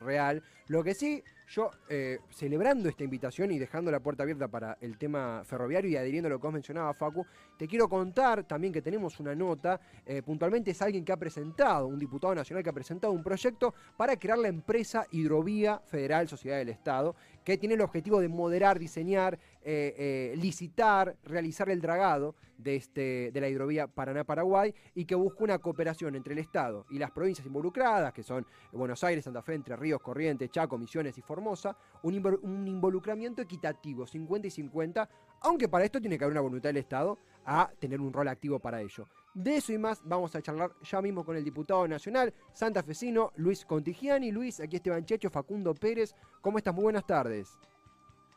real. 0.00 0.42
Lo 0.68 0.82
que 0.82 0.94
sí, 0.94 1.22
yo, 1.48 1.70
eh, 1.88 2.18
celebrando 2.30 2.88
esta 2.88 3.04
invitación 3.04 3.50
y 3.50 3.58
dejando 3.58 3.90
la 3.90 4.00
puerta 4.00 4.22
abierta 4.22 4.48
para 4.48 4.78
el 4.80 4.96
tema 4.96 5.42
ferroviario 5.44 5.90
y 5.90 5.96
adhiriendo 5.96 6.28
a 6.28 6.30
lo 6.30 6.40
que 6.40 6.46
os 6.46 6.52
mencionaba, 6.52 6.94
Facu, 6.94 7.26
te 7.58 7.68
quiero 7.68 7.88
contar 7.88 8.44
también 8.44 8.72
que 8.72 8.80
tenemos 8.80 9.20
una 9.20 9.34
nota, 9.34 9.80
eh, 10.06 10.22
puntualmente 10.22 10.70
es 10.70 10.80
alguien 10.80 11.04
que 11.04 11.12
ha 11.12 11.16
presentado, 11.16 11.86
un 11.86 11.98
diputado 11.98 12.34
nacional 12.34 12.62
que 12.62 12.70
ha 12.70 12.72
presentado 12.72 13.12
un 13.12 13.22
proyecto 13.22 13.74
para 13.96 14.16
crear 14.16 14.38
la 14.38 14.48
empresa 14.48 15.06
Hidrovía 15.10 15.80
Federal 15.84 16.28
Sociedad 16.28 16.58
del 16.58 16.70
Estado, 16.70 17.14
que 17.44 17.58
tiene 17.58 17.74
el 17.74 17.80
objetivo 17.82 18.20
de 18.20 18.28
moderar, 18.28 18.78
diseñar, 18.78 19.38
eh, 19.64 20.34
licitar, 20.36 21.16
realizar 21.24 21.70
el 21.70 21.80
dragado 21.80 22.34
de, 22.62 22.76
este, 22.76 23.30
de 23.32 23.40
la 23.40 23.48
hidrovía 23.48 23.86
Paraná-Paraguay 23.86 24.74
y 24.94 25.04
que 25.04 25.14
busca 25.14 25.44
una 25.44 25.58
cooperación 25.58 26.14
entre 26.14 26.32
el 26.32 26.38
Estado 26.38 26.86
y 26.90 26.98
las 26.98 27.10
provincias 27.10 27.46
involucradas, 27.46 28.12
que 28.12 28.22
son 28.22 28.46
Buenos 28.72 29.02
Aires, 29.04 29.24
Santa 29.24 29.42
Fe, 29.42 29.54
Entre 29.54 29.76
Ríos, 29.76 30.00
Corrientes, 30.00 30.50
Chaco, 30.50 30.78
Misiones 30.78 31.16
y 31.18 31.22
Formosa, 31.22 31.76
un, 32.02 32.14
involucramiento 32.66 33.42
equitativo, 33.42 34.06
50 34.06 34.46
y 34.46 34.50
50, 34.50 35.08
aunque 35.40 35.68
para 35.68 35.84
esto 35.84 36.00
tiene 36.00 36.18
que 36.18 36.24
haber 36.24 36.32
una 36.32 36.40
voluntad 36.40 36.68
del 36.68 36.78
Estado 36.78 37.18
a 37.44 37.70
tener 37.78 38.00
un 38.00 38.12
rol 38.12 38.28
activo 38.28 38.58
para 38.60 38.80
ello. 38.80 39.08
De 39.34 39.56
eso 39.56 39.72
y 39.72 39.78
más 39.78 40.00
vamos 40.04 40.34
a 40.36 40.42
charlar 40.42 40.72
ya 40.82 41.00
mismo 41.00 41.24
con 41.24 41.36
el 41.36 41.42
diputado 41.42 41.88
nacional 41.88 42.32
santafesino 42.52 43.32
Luis 43.36 43.64
Contigiani. 43.64 44.30
Luis, 44.30 44.60
aquí 44.60 44.76
Esteban 44.76 45.04
Checho, 45.04 45.30
Facundo 45.30 45.74
Pérez. 45.74 46.14
¿Cómo 46.42 46.58
estás? 46.58 46.74
Muy 46.74 46.84
buenas 46.84 47.06
tardes. 47.06 47.58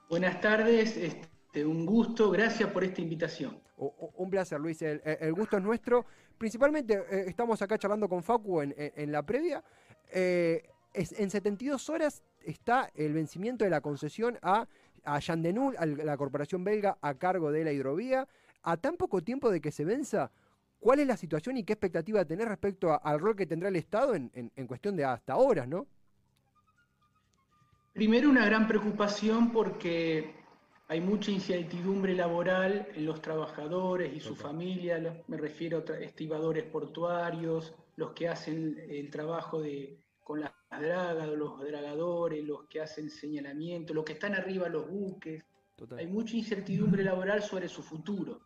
Buenas 0.08 0.40
tardes, 0.40 0.98
este, 0.98 1.66
un 1.66 1.84
gusto, 1.84 2.30
gracias 2.30 2.70
por 2.70 2.84
esta 2.84 3.02
invitación. 3.02 3.60
Un 3.78 4.30
placer, 4.30 4.60
Luis, 4.60 4.80
el, 4.84 5.34
gusto 5.34 5.58
es 5.58 5.64
nuestro. 5.64 6.06
Principalmente 6.38 6.94
eh, 6.94 7.26
estamos 7.28 7.60
acá 7.62 7.78
charlando 7.80 8.08
con 8.08 8.22
Facu 8.22 8.62
en, 8.62 9.12
la 9.12 9.24
previa. 9.24 9.64
Eh, 10.12 10.64
en 10.94 11.30
72 11.30 11.90
horas 11.90 12.24
está 12.44 12.92
el 12.94 13.14
vencimiento 13.14 13.64
de 13.64 13.72
la 13.72 13.82
concesión 13.82 14.38
a, 14.44 14.68
a 15.04 15.16
a 15.18 15.86
la 15.86 16.18
corporación 16.18 16.64
belga 16.64 16.98
a 17.02 17.16
cargo 17.16 17.52
de 17.52 17.64
la 17.64 17.72
hidrovía. 17.72 18.28
A 18.62 18.78
tan 18.78 18.98
poco 18.98 19.22
tiempo 19.22 19.50
de 19.50 19.60
que 19.60 19.72
se 19.72 19.86
venza, 19.86 20.32
¿cuál 20.80 21.00
es 21.00 21.08
la 21.08 21.18
situación 21.18 21.58
y 21.58 21.64
qué 21.64 21.74
expectativa 21.74 22.24
tenés 22.26 22.48
respecto 22.48 23.00
al 23.04 23.20
rol 23.20 23.36
que 23.36 23.48
tendrá 23.48 23.70
el 23.70 23.76
Estado 23.76 24.14
en, 24.14 24.52
cuestión 24.68 24.96
de 24.96 25.04
hasta 25.04 25.34
ahora, 25.34 25.66
no? 25.66 25.88
Primero, 27.96 28.30
una 28.30 28.46
gran 28.46 28.68
preocupación 28.68 29.54
porque 29.54 30.36
hay 30.90 31.00
mucha 31.00 31.32
incertidumbre 31.32 32.14
laboral 32.14 32.90
en 32.94 33.06
los 33.06 33.22
trabajadores 33.22 34.14
y 34.14 34.20
su 34.20 34.36
familia, 34.36 35.24
me 35.28 35.38
refiero 35.38 35.82
a 35.88 35.94
estibadores 36.00 36.66
portuarios, 36.66 37.74
los 37.96 38.12
que 38.12 38.28
hacen 38.28 38.86
el 38.90 39.10
trabajo 39.10 39.62
de, 39.62 39.98
con 40.22 40.42
las 40.42 40.52
dragas, 40.70 41.30
los 41.30 41.58
dragadores, 41.62 42.44
los 42.44 42.68
que 42.68 42.82
hacen 42.82 43.10
señalamiento, 43.10 43.94
los 43.94 44.04
que 44.04 44.12
están 44.12 44.36
arriba 44.36 44.68
los 44.68 44.90
buques. 44.90 45.42
Hay 45.98 46.08
mucha 46.08 46.36
incertidumbre 46.36 47.02
laboral 47.02 47.44
sobre 47.44 47.70
su 47.70 47.82
futuro 47.82 48.42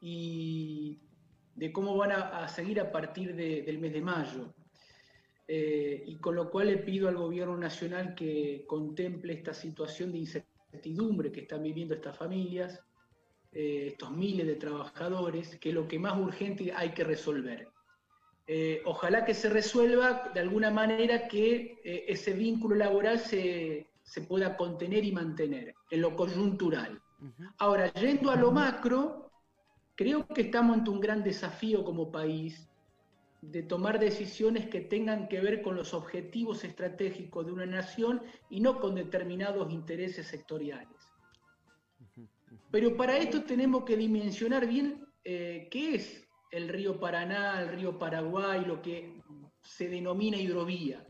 y 0.00 1.02
de 1.54 1.70
cómo 1.70 1.98
van 1.98 2.12
a, 2.12 2.48
seguir 2.48 2.80
a 2.80 2.90
partir 2.90 3.36
del 3.36 3.78
mes 3.78 3.92
de 3.92 4.00
mayo. 4.00 4.54
Eh, 5.50 6.04
y 6.06 6.18
con 6.18 6.34
lo 6.34 6.50
cual 6.50 6.66
le 6.66 6.76
pido 6.76 7.08
al 7.08 7.16
gobierno 7.16 7.56
nacional 7.56 8.14
que 8.14 8.64
contemple 8.66 9.32
esta 9.32 9.54
situación 9.54 10.12
de 10.12 10.18
incertidumbre 10.18 11.32
que 11.32 11.40
están 11.40 11.62
viviendo 11.62 11.94
estas 11.94 12.18
familias, 12.18 12.78
eh, 13.52 13.88
estos 13.88 14.10
miles 14.10 14.46
de 14.46 14.56
trabajadores, 14.56 15.56
que 15.56 15.70
es 15.70 15.74
lo 15.74 15.88
que 15.88 15.98
más 15.98 16.18
urgente 16.18 16.72
hay 16.74 16.90
que 16.90 17.02
resolver. 17.02 17.68
Eh, 18.46 18.82
ojalá 18.84 19.24
que 19.24 19.34
se 19.34 19.48
resuelva 19.48 20.30
de 20.32 20.40
alguna 20.40 20.70
manera 20.70 21.28
que 21.28 21.80
eh, 21.84 22.04
ese 22.08 22.32
vínculo 22.32 22.76
laboral 22.76 23.18
se, 23.18 23.88
se, 24.02 24.22
pueda 24.22 24.56
contener 24.56 25.04
y 25.04 25.12
mantener 25.12 25.74
en 25.90 26.00
lo 26.00 26.16
coyuntural. 26.16 27.00
Ahora, 27.58 27.92
yendo 27.94 28.30
a 28.30 28.36
lo 28.36 28.52
macro, 28.52 29.30
creo 29.94 30.26
que 30.28 30.42
estamos 30.42 30.78
ante 30.78 30.90
un 30.90 31.00
gran 31.00 31.22
desafío 31.22 31.84
como 31.84 32.12
país 32.12 32.67
de 33.40 33.62
tomar 33.62 33.98
decisiones 33.98 34.66
que 34.68 34.80
tengan 34.80 35.28
que 35.28 35.40
ver 35.40 35.62
con 35.62 35.76
los 35.76 35.94
objetivos 35.94 36.64
estratégicos 36.64 37.46
de 37.46 37.52
una 37.52 37.66
nación 37.66 38.22
y 38.50 38.60
no 38.60 38.80
con 38.80 38.94
determinados 38.94 39.72
intereses 39.72 40.26
sectoriales. 40.26 40.96
Pero 42.70 42.96
para 42.96 43.16
esto 43.16 43.44
tenemos 43.44 43.84
que 43.84 43.96
dimensionar 43.96 44.66
bien 44.66 45.06
eh, 45.24 45.68
qué 45.70 45.94
es 45.94 46.28
el 46.50 46.68
río 46.68 46.98
Paraná, 46.98 47.60
el 47.62 47.68
río 47.68 47.98
Paraguay, 47.98 48.64
lo 48.64 48.82
que 48.82 49.22
se 49.62 49.88
denomina 49.88 50.36
hidrovía. 50.36 51.06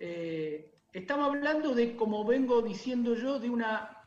Eh, 0.00 0.72
estamos 0.92 1.26
hablando 1.28 1.74
de, 1.74 1.96
como 1.96 2.24
vengo 2.24 2.62
diciendo 2.62 3.14
yo, 3.14 3.38
de 3.38 3.50
una 3.50 4.04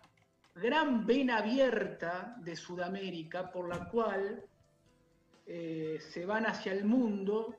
gran 0.55 1.05
vena 1.05 1.37
abierta 1.37 2.35
de 2.43 2.55
Sudamérica 2.55 3.51
por 3.51 3.69
la 3.69 3.87
cual 3.89 4.43
eh, 5.47 5.97
se 5.99 6.25
van 6.25 6.45
hacia 6.45 6.73
el 6.73 6.83
mundo 6.83 7.55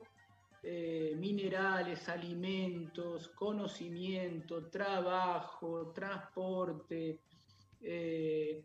eh, 0.61 1.15
minerales, 1.17 2.07
alimentos, 2.07 3.29
conocimiento, 3.29 4.69
trabajo, 4.69 5.91
transporte, 5.91 7.21
eh, 7.81 8.63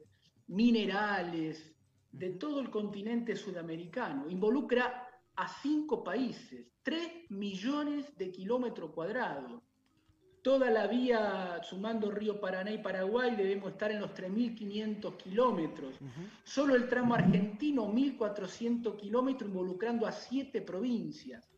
minerales 0.48 1.74
de 2.12 2.30
todo 2.30 2.60
el 2.60 2.68
continente 2.68 3.34
sudamericano. 3.34 4.28
Involucra 4.28 5.08
a 5.36 5.48
cinco 5.62 6.04
países, 6.04 6.66
tres 6.82 7.08
millones 7.30 8.14
de 8.18 8.30
kilómetros 8.30 8.90
cuadrados 8.90 9.62
toda 10.44 10.68
la 10.70 10.86
vía 10.86 11.58
sumando 11.62 12.10
Río 12.10 12.38
Paraná 12.38 12.70
y 12.70 12.76
Paraguay 12.76 13.34
debemos 13.34 13.72
estar 13.72 13.90
en 13.90 14.02
los 14.02 14.10
3.500 14.10 15.16
kilómetros. 15.16 15.94
Solo 16.44 16.74
el 16.74 16.86
tramo 16.86 17.14
argentino, 17.14 17.90
1.400 17.90 18.94
kilómetros, 18.94 19.48
involucrando 19.48 20.06
a 20.06 20.12
siete 20.12 20.60
provincias. 20.60 21.50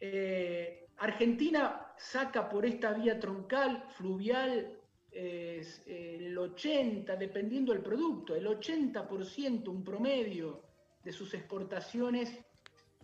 Eh, 0.00 0.88
Argentina 0.96 1.92
saca 1.98 2.48
por 2.48 2.64
esta 2.64 2.94
vía 2.94 3.20
troncal, 3.20 3.84
fluvial, 3.90 4.78
el 5.12 6.38
80, 6.38 7.14
dependiendo 7.16 7.74
del 7.74 7.82
producto, 7.82 8.34
el 8.34 8.46
80%, 8.46 9.68
un 9.68 9.84
promedio 9.84 10.62
de 11.04 11.12
sus 11.12 11.34
exportaciones 11.34 12.38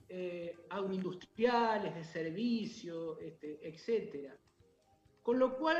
eh, 0.08 0.56
agroindustriales, 0.70 1.94
de 1.94 2.04
servicio, 2.04 3.18
este, 3.18 3.58
etc. 3.68 4.32
Con 5.26 5.40
lo 5.40 5.56
cual, 5.56 5.76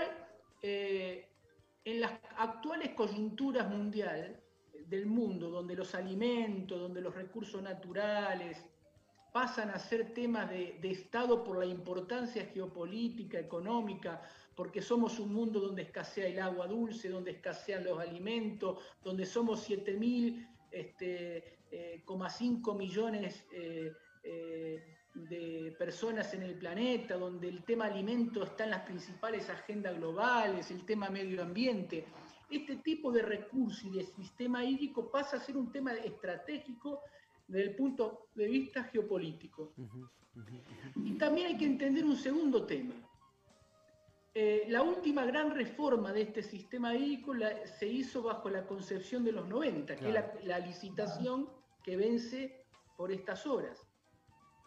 eh, 0.60 1.24
en 1.84 2.00
las 2.00 2.10
actuales 2.36 2.94
coyunturas 2.94 3.70
mundial 3.70 4.42
del 4.88 5.06
mundo, 5.06 5.50
donde 5.50 5.76
los 5.76 5.94
alimentos, 5.94 6.80
donde 6.80 7.00
los 7.00 7.14
recursos 7.14 7.62
naturales 7.62 8.58
pasan 9.32 9.70
a 9.70 9.78
ser 9.78 10.12
temas 10.12 10.50
de, 10.50 10.80
Estado 10.82 11.44
por 11.44 11.58
la 11.58 11.64
importancia 11.64 12.44
geopolítica, 12.46 13.38
económica, 13.38 14.20
porque 14.56 14.82
somos 14.82 15.20
un 15.20 15.32
mundo 15.32 15.60
donde 15.60 15.82
escasea 15.82 16.26
el 16.26 16.40
agua 16.40 16.66
dulce, 16.66 17.08
donde 17.08 17.30
escasean 17.30 17.84
los 17.84 18.00
alimentos, 18.00 18.82
donde 19.04 19.24
somos 19.24 19.70
7.000,5 19.70 20.48
este, 20.72 21.60
eh, 21.70 22.02
millones 22.76 23.46
eh, 23.52 24.95
de 25.16 25.74
personas 25.78 26.32
en 26.34 26.42
el 26.42 26.54
planeta, 26.54 27.16
donde 27.16 27.48
el 27.48 27.64
tema 27.64 27.86
alimento 27.86 28.44
está 28.44 28.64
en 28.64 28.70
las 28.70 28.82
principales 28.82 29.48
agendas 29.48 29.96
globales, 29.96 30.70
el 30.70 30.84
tema 30.84 31.08
medio 31.08 31.42
ambiente. 31.42 32.06
Este 32.50 32.76
tipo 32.76 33.10
de 33.10 33.22
recursos 33.22 33.84
y 33.84 33.90
de 33.90 34.04
sistema 34.04 34.64
hídrico 34.64 35.10
pasa 35.10 35.38
a 35.38 35.40
ser 35.40 35.56
un 35.56 35.72
tema 35.72 35.94
estratégico 35.94 37.00
desde 37.48 37.70
el 37.70 37.76
punto 37.76 38.28
de 38.34 38.46
vista 38.46 38.84
geopolítico. 38.84 39.72
Y 40.96 41.14
también 41.14 41.48
hay 41.48 41.56
que 41.56 41.64
entender 41.64 42.04
un 42.04 42.16
segundo 42.16 42.66
tema. 42.66 42.94
Eh, 44.34 44.66
la 44.68 44.82
última 44.82 45.24
gran 45.24 45.50
reforma 45.50 46.12
de 46.12 46.22
este 46.22 46.42
sistema 46.42 46.94
hídrico 46.94 47.32
se 47.78 47.86
hizo 47.86 48.22
bajo 48.22 48.50
la 48.50 48.66
concepción 48.66 49.24
de 49.24 49.32
los 49.32 49.48
90, 49.48 49.96
que 49.96 50.08
es 50.10 50.44
la 50.44 50.58
licitación 50.58 51.48
que 51.82 51.96
vence 51.96 52.66
por 52.98 53.10
estas 53.10 53.46
horas 53.46 53.86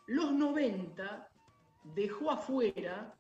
los 0.10 0.32
90 0.34 1.30
dejó 1.96 2.32
afuera, 2.32 3.14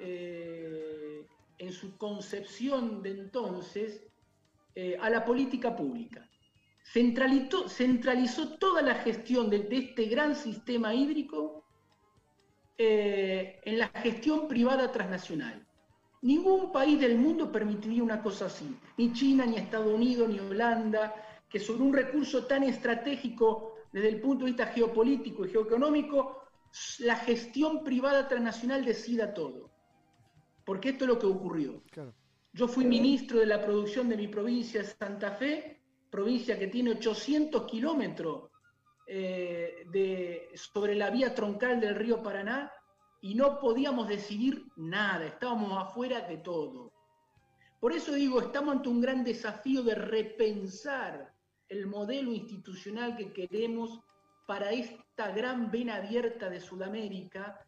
eh, 0.00 1.26
en 1.58 1.72
su 1.72 1.96
concepción 1.98 3.02
de 3.02 3.10
entonces, 3.10 4.02
eh, 4.74 4.96
a 5.00 5.10
la 5.10 5.24
política 5.24 5.76
pública. 5.76 6.28
Centralizó, 6.82 8.58
toda 8.58 8.82
la 8.82 8.94
gestión 8.96 9.50
de, 9.50 9.68
este 9.70 10.06
gran 10.06 10.34
sistema 10.34 10.94
hídrico 10.94 11.64
eh, 12.76 13.60
en 13.64 13.78
la 13.78 13.88
gestión 13.88 14.48
privada 14.48 14.90
transnacional. 14.90 15.66
Ningún 16.22 16.72
país 16.72 16.98
del 16.98 17.18
mundo 17.18 17.52
permitiría 17.52 18.02
una 18.02 18.22
cosa 18.22 18.46
así, 18.46 18.76
ni 18.96 19.12
China, 19.12 19.44
ni 19.44 19.56
Estados 19.56 19.92
Unidos, 19.92 20.28
ni 20.30 20.40
Holanda, 20.40 21.14
que 21.50 21.60
sobre 21.60 21.82
un 21.82 21.92
recurso 21.92 22.46
tan 22.46 22.62
estratégico 22.62 23.73
desde 23.94 24.08
el 24.08 24.20
punto 24.20 24.44
de 24.44 24.50
vista 24.50 24.66
geopolítico 24.66 25.46
y 25.46 25.50
geoeconómico, 25.50 26.48
la 26.98 27.14
gestión 27.14 27.84
privada 27.84 28.26
transnacional 28.26 28.84
decida 28.84 29.32
todo. 29.32 29.70
Porque 30.64 30.88
esto 30.88 31.04
es 31.04 31.10
lo 31.10 31.18
que 31.20 31.26
ocurrió. 31.26 31.80
Yo 32.52 32.66
fui 32.66 32.86
ministro 32.86 33.38
de 33.38 33.46
la 33.46 33.62
producción 33.64 34.08
de 34.08 34.16
mi 34.16 34.26
provincia, 34.26 34.82
Santa 34.82 35.30
Fe, 35.30 35.80
provincia 36.10 36.58
que 36.58 36.66
tiene 36.66 36.90
800 36.90 37.70
kilómetros 37.70 38.50
eh, 39.06 39.86
sobre 40.56 40.96
la 40.96 41.10
vía 41.10 41.32
troncal 41.32 41.80
del 41.80 41.94
río 41.94 42.20
Paraná 42.20 42.72
y 43.20 43.36
no 43.36 43.60
podíamos 43.60 44.08
decidir 44.08 44.66
nada, 44.74 45.24
estábamos 45.24 45.70
afuera 45.80 46.22
de 46.22 46.38
todo. 46.38 46.92
Por 47.78 47.92
eso 47.92 48.12
digo, 48.14 48.40
estamos 48.40 48.74
ante 48.74 48.88
un 48.88 49.00
gran 49.00 49.22
desafío 49.22 49.84
de 49.84 49.94
repensar 49.94 51.33
el 51.68 51.86
modelo 51.86 52.32
institucional 52.32 53.16
que 53.16 53.32
queremos 53.32 54.00
para 54.46 54.72
esta 54.72 55.30
gran 55.30 55.70
vena 55.70 55.96
abierta 55.96 56.50
de 56.50 56.60
Sudamérica, 56.60 57.64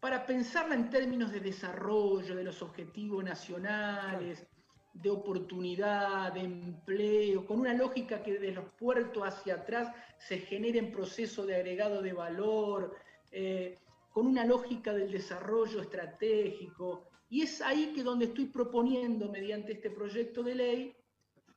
para 0.00 0.26
pensarla 0.26 0.74
en 0.74 0.90
términos 0.90 1.30
de 1.30 1.40
desarrollo, 1.40 2.34
de 2.34 2.42
los 2.42 2.60
objetivos 2.60 3.22
nacionales, 3.22 4.44
de 4.92 5.10
oportunidad, 5.10 6.32
de 6.32 6.40
empleo, 6.40 7.46
con 7.46 7.60
una 7.60 7.72
lógica 7.72 8.22
que 8.22 8.38
de 8.38 8.52
los 8.52 8.64
puertos 8.78 9.22
hacia 9.22 9.54
atrás 9.54 9.94
se 10.18 10.38
generen 10.38 10.90
procesos 10.90 11.46
de 11.46 11.56
agregado 11.56 12.02
de 12.02 12.12
valor, 12.12 12.96
eh, 13.30 13.78
con 14.12 14.26
una 14.26 14.44
lógica 14.44 14.92
del 14.92 15.10
desarrollo 15.10 15.80
estratégico. 15.80 17.08
Y 17.30 17.42
es 17.42 17.62
ahí 17.62 17.92
que 17.94 18.02
donde 18.02 18.26
estoy 18.26 18.46
proponiendo, 18.46 19.30
mediante 19.30 19.72
este 19.72 19.90
proyecto 19.90 20.42
de 20.42 20.54
ley, 20.54 20.96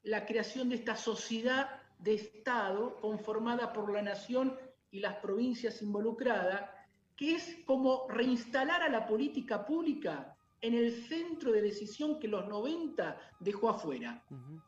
la 0.06 0.26
creación 0.26 0.70
de 0.70 0.76
esta 0.76 0.96
sociedad 0.96 1.82
de 2.00 2.14
Estado 2.14 2.98
conformada 3.02 3.74
por 3.74 3.92
la 3.92 4.02
nación 4.02 4.58
y 4.92 5.00
las 5.00 5.16
provincias 5.16 5.82
involucradas, 5.82 6.70
que 7.16 7.36
es 7.36 7.58
como 7.66 8.08
reinstalar 8.10 8.84
a 8.84 8.90
la 8.90 9.08
política 9.08 9.66
pública 9.66 10.38
en 10.62 10.74
el 10.74 10.92
centro 10.92 11.52
de 11.52 11.62
decisión 11.62 12.20
que 12.20 12.28
los 12.28 12.48
90 12.48 13.20
dejó 13.40 13.70
afuera. 13.70 14.24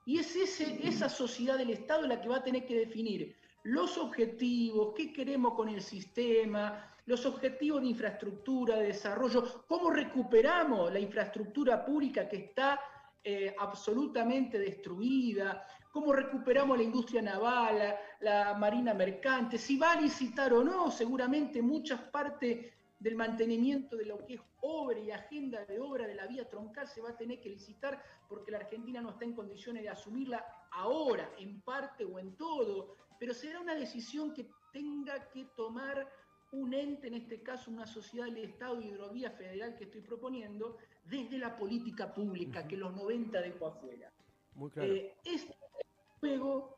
Y 0.05 0.19
es 0.19 0.35
ese, 0.35 0.87
esa 0.87 1.09
sociedad 1.09 1.57
del 1.57 1.71
Estado 1.71 2.07
la 2.07 2.19
que 2.19 2.29
va 2.29 2.37
a 2.37 2.43
tener 2.43 2.65
que 2.65 2.77
definir 2.77 3.35
los 3.63 3.97
objetivos, 3.97 4.93
qué 4.95 5.11
queremos 5.11 5.53
con 5.53 5.69
el 5.69 5.81
sistema, 5.81 6.87
los 7.05 7.25
objetivos 7.25 7.81
de 7.81 7.87
infraestructura, 7.87 8.77
de 8.77 8.87
desarrollo, 8.87 9.65
cómo 9.67 9.89
recuperamos 9.89 10.91
la 10.91 10.99
infraestructura 10.99 11.85
pública 11.85 12.27
que 12.27 12.37
está 12.37 12.79
eh, 13.29 13.53
absolutamente 13.59 14.57
destruida, 14.57 15.67
cómo 15.91 16.13
recuperamos 16.13 16.77
la 16.77 16.83
industria 16.83 17.21
naval, 17.21 17.93
la, 18.21 18.53
marina 18.53 18.93
mercante, 18.93 19.57
si 19.57 19.77
va 19.77 19.91
a 19.91 19.99
licitar 19.99 20.53
o 20.53 20.63
no, 20.63 20.89
seguramente 20.89 21.61
muchas 21.61 21.99
partes 22.03 22.73
del 22.97 23.17
mantenimiento 23.17 23.97
de 23.97 24.05
lo 24.05 24.25
que 24.25 24.35
es 24.35 24.41
obra 24.61 24.97
y 24.97 25.11
agenda 25.11 25.65
de 25.65 25.77
obra 25.77 26.07
de 26.07 26.15
la 26.15 26.25
vía 26.25 26.47
troncal 26.47 26.87
se 26.87 27.01
va 27.01 27.09
a 27.09 27.17
tener 27.17 27.41
que 27.41 27.49
licitar 27.49 28.01
porque 28.29 28.49
la 28.49 28.59
Argentina 28.59 29.01
no 29.01 29.09
está 29.09 29.25
en 29.25 29.33
condiciones 29.33 29.83
de 29.83 29.89
asumirla 29.89 30.45
ahora, 30.71 31.29
en 31.37 31.59
parte 31.59 32.05
o 32.05 32.19
en 32.19 32.33
todo, 32.37 32.95
pero 33.19 33.33
será 33.33 33.59
una 33.59 33.75
decisión 33.75 34.33
que 34.33 34.47
tenga 34.71 35.29
que 35.31 35.43
tomar 35.53 36.09
un 36.53 36.73
ente, 36.73 37.07
en 37.07 37.15
este 37.15 37.43
caso 37.43 37.69
una 37.69 37.85
sociedad 37.85 38.27
del 38.27 38.45
Estado 38.45 38.79
y 38.79 38.87
hidrovía 38.87 39.31
federal 39.31 39.75
que 39.75 39.83
estoy 39.83 39.99
proponiendo, 39.99 40.77
desde 41.09 41.37
la 41.37 41.55
política 41.55 42.13
pública 42.13 42.67
que 42.67 42.77
los 42.77 42.93
90 42.95 43.41
dejó 43.41 43.67
afuera. 43.67 44.11
Muy 44.55 44.69
claro. 44.71 44.93
Eh, 44.93 45.13
este 45.23 45.55
juego 46.19 46.77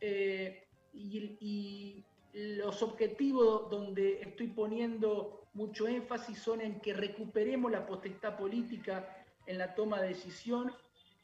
eh, 0.00 0.66
y, 0.92 2.04
los 2.34 2.82
objetivos 2.82 3.68
donde 3.68 4.22
estoy 4.22 4.46
poniendo 4.46 5.48
mucho 5.52 5.86
énfasis 5.86 6.38
son 6.38 6.62
en 6.62 6.80
que 6.80 6.94
recuperemos 6.94 7.70
la 7.70 7.84
potestad 7.84 8.38
política 8.38 9.26
en 9.46 9.58
la 9.58 9.74
toma 9.74 10.00
de 10.00 10.08
decisión, 10.08 10.72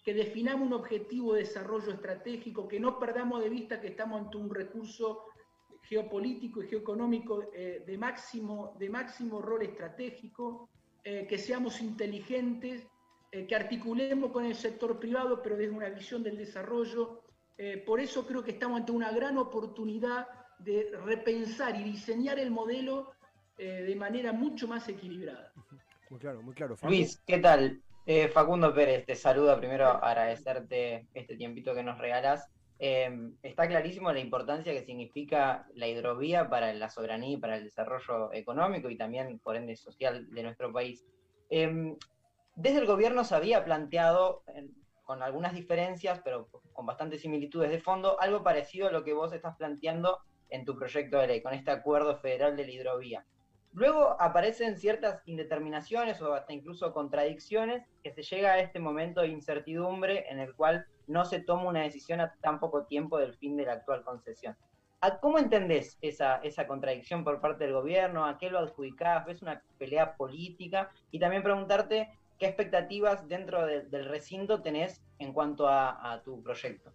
que 0.05 0.12
definamos 0.12 0.67
un 0.67 0.75
objetivo 0.75 1.33
de 1.33 1.41
desarrollo 1.41 1.93
estratégico, 1.93 2.69
que 2.69 2.79
no 2.79 2.99
perdamos 2.99 3.41
de 3.43 3.49
vista 3.49 3.81
que 3.81 3.89
estamos 3.89 4.21
ante 4.21 4.37
un 4.37 4.55
recurso 4.55 5.25
geopolítico 5.85 6.62
y 6.62 6.69
geoeconómico 6.69 7.45
eh, 7.55 7.83
de, 7.87 7.97
máximo, 7.97 8.77
de 8.79 8.91
máximo 8.91 9.41
rol 9.41 9.62
estratégico, 9.62 10.69
eh, 11.05 11.27
que 11.27 11.39
seamos 11.39 11.81
inteligentes, 11.81 12.87
eh, 13.33 13.47
que 13.47 13.55
articulemos 13.55 14.31
con 14.33 14.45
el 14.45 14.55
sector 14.55 14.99
privado, 14.99 15.43
pero 15.43 15.56
desde 15.56 15.75
una 15.75 15.89
visión 15.89 16.23
del 16.23 16.37
desarrollo. 16.37 17.23
por 17.85 17.99
eso 17.99 18.25
creo 18.25 18.45
que 18.45 18.53
estamos 18.53 18.79
ante 18.79 18.93
una 18.93 19.11
gran 19.11 19.37
oportunidad 19.37 20.29
de 20.61 20.93
repensar 21.05 21.75
y 21.75 21.83
diseñar 21.83 22.39
el 22.39 22.53
modelo 22.53 23.15
de 23.56 23.97
manera 23.97 24.33
mucho 24.33 24.69
más 24.69 24.89
equilibrada. 24.89 25.53
Muy 26.09 26.21
claro, 26.21 26.41
muy 26.41 26.55
claro. 26.55 26.77
Luis, 26.85 27.21
¿qué 27.27 27.39
tal? 27.39 27.83
Facundo 28.33 28.73
Pérez, 28.73 29.05
te 29.06 29.17
saluda 29.17 29.59
primero 29.59 29.89
agradecerte 29.89 31.09
este 31.15 31.35
tiempito 31.35 31.75
que 31.75 31.83
nos 31.83 31.99
regalas. 31.99 32.49
Em, 32.80 33.34
está 33.42 33.66
clarísimo 33.66 34.12
la 34.12 34.20
importancia 34.20 34.72
que 34.72 34.84
significa 34.84 35.66
la 35.75 35.88
hidrovía 35.88 36.48
para 36.48 36.72
la 36.75 36.88
soberanía 36.88 37.30
y 37.32 37.36
para 37.36 37.56
el 37.56 37.64
desarrollo 37.64 38.32
económico 38.32 38.88
y 38.88 38.96
también, 38.96 39.40
por 39.40 39.56
ende, 39.56 39.75
social 39.75 40.30
de 40.30 40.42
nuestro 40.44 40.72
país. 40.72 41.04
Em, 41.50 41.96
desde 42.54 42.78
el 42.78 42.86
gobierno 42.86 43.25
se 43.25 43.34
había 43.34 43.64
planteado, 43.64 44.42
con 45.02 45.22
algunas 45.22 45.54
diferencias, 45.54 46.20
pero 46.22 46.48
con 46.72 46.86
bastantes 46.86 47.22
similitudes 47.22 47.70
de 47.70 47.80
fondo, 47.80 48.20
algo 48.20 48.42
parecido 48.42 48.88
a 48.88 48.92
lo 48.92 49.04
que 49.04 49.14
vos 49.14 49.32
estás 49.32 49.56
planteando 49.56 50.19
en 50.50 50.64
tu 50.64 50.76
proyecto 50.76 51.19
de 51.19 51.26
ley, 51.26 51.42
con 51.42 51.54
este 51.54 51.70
acuerdo 51.70 52.16
federal 52.19 52.56
de 52.56 52.66
la 52.66 52.72
hidrovía. 52.72 53.26
Luego 53.73 54.17
aparecen 54.20 54.76
ciertas 54.76 55.23
indeterminaciones 55.26 56.20
o 56.23 56.32
hasta 56.35 56.53
incluso 56.53 56.93
contradicciones 56.93 57.85
que 58.03 58.12
se 58.12 58.23
llega 58.23 58.53
a 58.53 58.61
este 58.61 58.81
momento 58.81 59.20
de 59.20 59.29
incertidumbre 59.29 60.25
en 60.31 60.38
el 60.38 60.55
cual 60.55 60.87
no 61.06 61.25
se 61.25 61.41
toma 61.41 61.69
una 61.69 61.82
decisión 61.82 62.20
a 62.20 62.35
tan 62.41 62.61
poco 62.61 62.85
tiempo 62.85 63.19
del 63.19 63.35
fin 63.35 63.56
de 63.56 63.67
la 63.67 63.75
actual 63.75 64.03
concesión. 64.03 64.56
¿Cómo 65.20 65.38
entendés 65.38 65.97
esa, 66.00 66.37
esa 66.38 66.67
contradicción 66.67 67.23
por 67.23 67.41
parte 67.41 67.65
del 67.65 67.73
gobierno? 67.73 68.26
¿A 68.26 68.37
qué 68.37 68.50
lo 68.50 68.59
adjudicás? 68.59 69.25
¿Ves 69.26 69.43
una 69.43 69.62
pelea 69.79 70.17
política? 70.17 70.91
Y 71.12 71.21
también 71.21 71.44
preguntarte 71.44 72.11
qué 72.38 72.47
expectativas 72.47 73.29
dentro 73.29 73.64
del 73.67 74.05
recinto 74.06 74.61
tenés 74.61 75.03
en 75.19 75.32
cuanto 75.32 75.69
a, 75.69 76.21
tu 76.25 76.43
proyecto. 76.43 76.93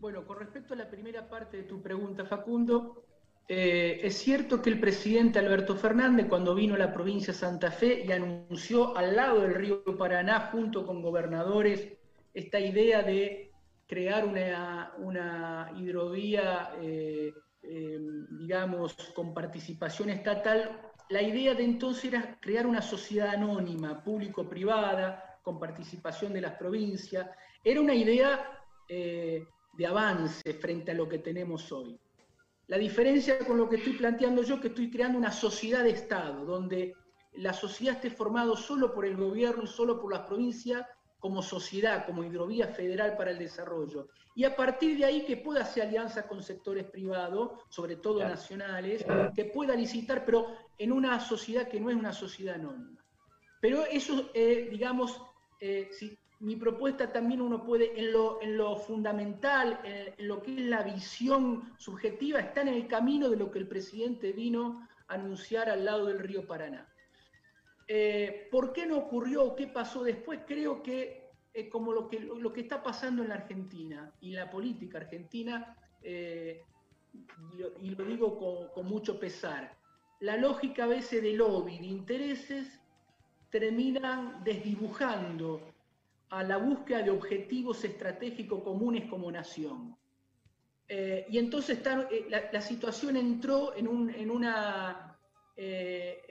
Bueno, 0.00 0.26
con 0.26 0.38
respecto 0.38 0.74
a 0.74 0.76
la 0.76 0.90
primera 0.90 1.28
parte 1.28 1.58
de 1.58 1.62
tu 1.64 1.80
pregunta, 1.80 2.24
Facundo, 2.24 3.04
eh, 3.48 4.00
es 4.02 4.18
cierto 4.18 4.62
que 4.62 4.70
el 4.70 4.80
presidente 4.80 5.38
Alberto 5.38 5.76
Fernández, 5.76 6.26
cuando 6.28 6.54
vino 6.54 6.74
a 6.74 6.78
la 6.78 6.92
provincia 6.92 7.32
de 7.32 7.38
Santa 7.38 7.70
Fe 7.70 8.04
y 8.06 8.12
anunció 8.12 8.96
al 8.96 9.16
lado 9.16 9.40
del 9.40 9.54
río 9.54 9.84
Paraná, 9.98 10.50
junto 10.52 10.86
con 10.86 11.02
gobernadores 11.02 11.92
esta 12.32 12.58
idea 12.58 13.02
de 13.02 13.50
crear 13.86 14.24
una, 14.24 15.72
hidrovía, 15.76 16.72
eh, 16.80 17.34
eh, 17.62 17.98
digamos, 18.38 18.94
con 19.14 19.34
participación 19.34 20.08
estatal, 20.10 20.92
la 21.10 21.20
idea 21.20 21.54
de 21.54 21.64
entonces 21.64 22.06
era 22.06 22.38
crear 22.40 22.66
una 22.66 22.80
sociedad 22.80 23.28
anónima, 23.34 24.02
público-privada, 24.02 25.38
con 25.42 25.60
participación 25.60 26.32
de 26.32 26.40
las 26.40 26.54
provincias. 26.54 27.28
Era 27.62 27.82
una 27.82 27.94
idea 27.94 28.48
eh, 28.88 29.46
de 29.74 29.86
avance 29.86 30.54
frente 30.54 30.92
a 30.92 30.94
lo 30.94 31.06
que 31.08 31.18
tenemos 31.18 31.70
hoy. 31.70 31.98
La 32.72 32.78
diferencia 32.78 33.38
con 33.40 33.58
lo 33.58 33.68
que 33.68 33.76
estoy 33.76 33.92
planteando 33.92 34.42
yo, 34.42 34.58
que 34.58 34.68
estoy 34.68 34.90
creando 34.90 35.18
una 35.18 35.30
sociedad 35.30 35.84
de 35.84 35.90
Estado, 35.90 36.46
donde 36.46 36.94
la 37.34 37.52
sociedad 37.52 37.96
esté 37.96 38.08
formada 38.08 38.56
solo 38.56 38.94
por 38.94 39.04
el 39.04 39.14
gobierno 39.14 39.64
y 39.64 39.66
solo 39.66 40.00
por 40.00 40.10
las 40.10 40.22
provincias, 40.22 40.86
como 41.18 41.42
sociedad, 41.42 42.06
como 42.06 42.24
hidrovía 42.24 42.68
federal 42.68 43.14
para 43.18 43.32
el 43.32 43.38
desarrollo. 43.38 44.08
Y 44.34 44.44
a 44.44 44.56
partir 44.56 44.96
de 44.96 45.04
ahí 45.04 45.26
que 45.26 45.36
pueda 45.36 45.60
hacer 45.60 45.82
alianzas 45.82 46.24
con 46.24 46.42
sectores 46.42 46.86
privados, 46.86 47.60
sobre 47.68 47.96
todo 47.96 48.26
nacionales, 48.26 49.04
que 49.36 49.44
pueda 49.44 49.76
licitar, 49.76 50.24
pero 50.24 50.46
en 50.78 50.92
una 50.92 51.20
sociedad 51.20 51.68
que 51.68 51.78
no 51.78 51.90
es 51.90 51.96
una 51.96 52.14
sociedad 52.14 52.54
anónima. 52.54 53.04
Pero 53.60 53.84
eso, 53.84 54.30
eh, 54.32 54.68
digamos, 54.70 55.20
eh, 55.60 55.90
si, 55.92 56.18
mi 56.42 56.56
propuesta 56.56 57.12
también 57.12 57.40
uno 57.40 57.62
puede, 57.62 57.98
en 57.98 58.12
lo, 58.12 58.42
en 58.42 58.58
fundamental, 58.76 59.80
en, 59.84 60.26
lo 60.26 60.42
que 60.42 60.52
es 60.54 60.60
la 60.62 60.82
visión 60.82 61.72
subjetiva, 61.78 62.40
está 62.40 62.62
en 62.62 62.68
el 62.68 62.88
camino 62.88 63.30
de 63.30 63.36
lo 63.36 63.50
que 63.52 63.60
el 63.60 63.68
presidente 63.68 64.32
vino 64.32 64.88
a 65.06 65.14
anunciar 65.14 65.70
al 65.70 65.84
lado 65.84 66.06
del 66.06 66.18
río 66.18 66.44
Paraná. 66.44 66.88
Eh, 67.86 68.48
¿Por 68.50 68.72
qué 68.72 68.86
no 68.86 68.96
ocurrió? 68.98 69.54
¿Qué 69.54 69.68
pasó 69.68 70.02
después? 70.02 70.40
Creo 70.44 70.82
que 70.82 71.30
es 71.54 71.68
como 71.68 71.92
lo 71.92 72.08
que, 72.08 72.60
está 72.60 72.82
pasando 72.82 73.22
en 73.22 73.28
la 73.28 73.36
Argentina 73.36 74.12
y 74.20 74.32
la 74.32 74.50
política 74.50 74.98
argentina, 74.98 75.76
eh, 76.02 76.60
y, 77.80 77.90
lo, 77.90 78.04
digo 78.04 78.72
con, 78.74 78.86
mucho 78.86 79.20
pesar, 79.20 79.76
la 80.18 80.36
lógica 80.36 80.84
a 80.84 80.88
veces 80.88 81.22
de 81.22 81.34
lobby, 81.34 81.78
de 81.78 81.86
intereses, 81.86 82.80
terminan 83.50 84.42
desdibujando 84.42 85.71
a 86.32 86.42
la 86.42 86.56
búsqueda 86.56 87.02
de 87.02 87.10
objetivos 87.10 87.84
estratégicos 87.84 88.62
comunes 88.62 89.04
como 89.10 89.30
nación. 89.30 89.94
Eh, 90.88 91.26
y 91.28 91.36
entonces 91.36 91.80
la, 92.30 92.60
situación 92.62 93.18
entró 93.18 93.76
en, 93.76 93.86
un, 93.86 94.08
en 94.08 94.30
una 94.30 95.18
eh, 95.54 96.22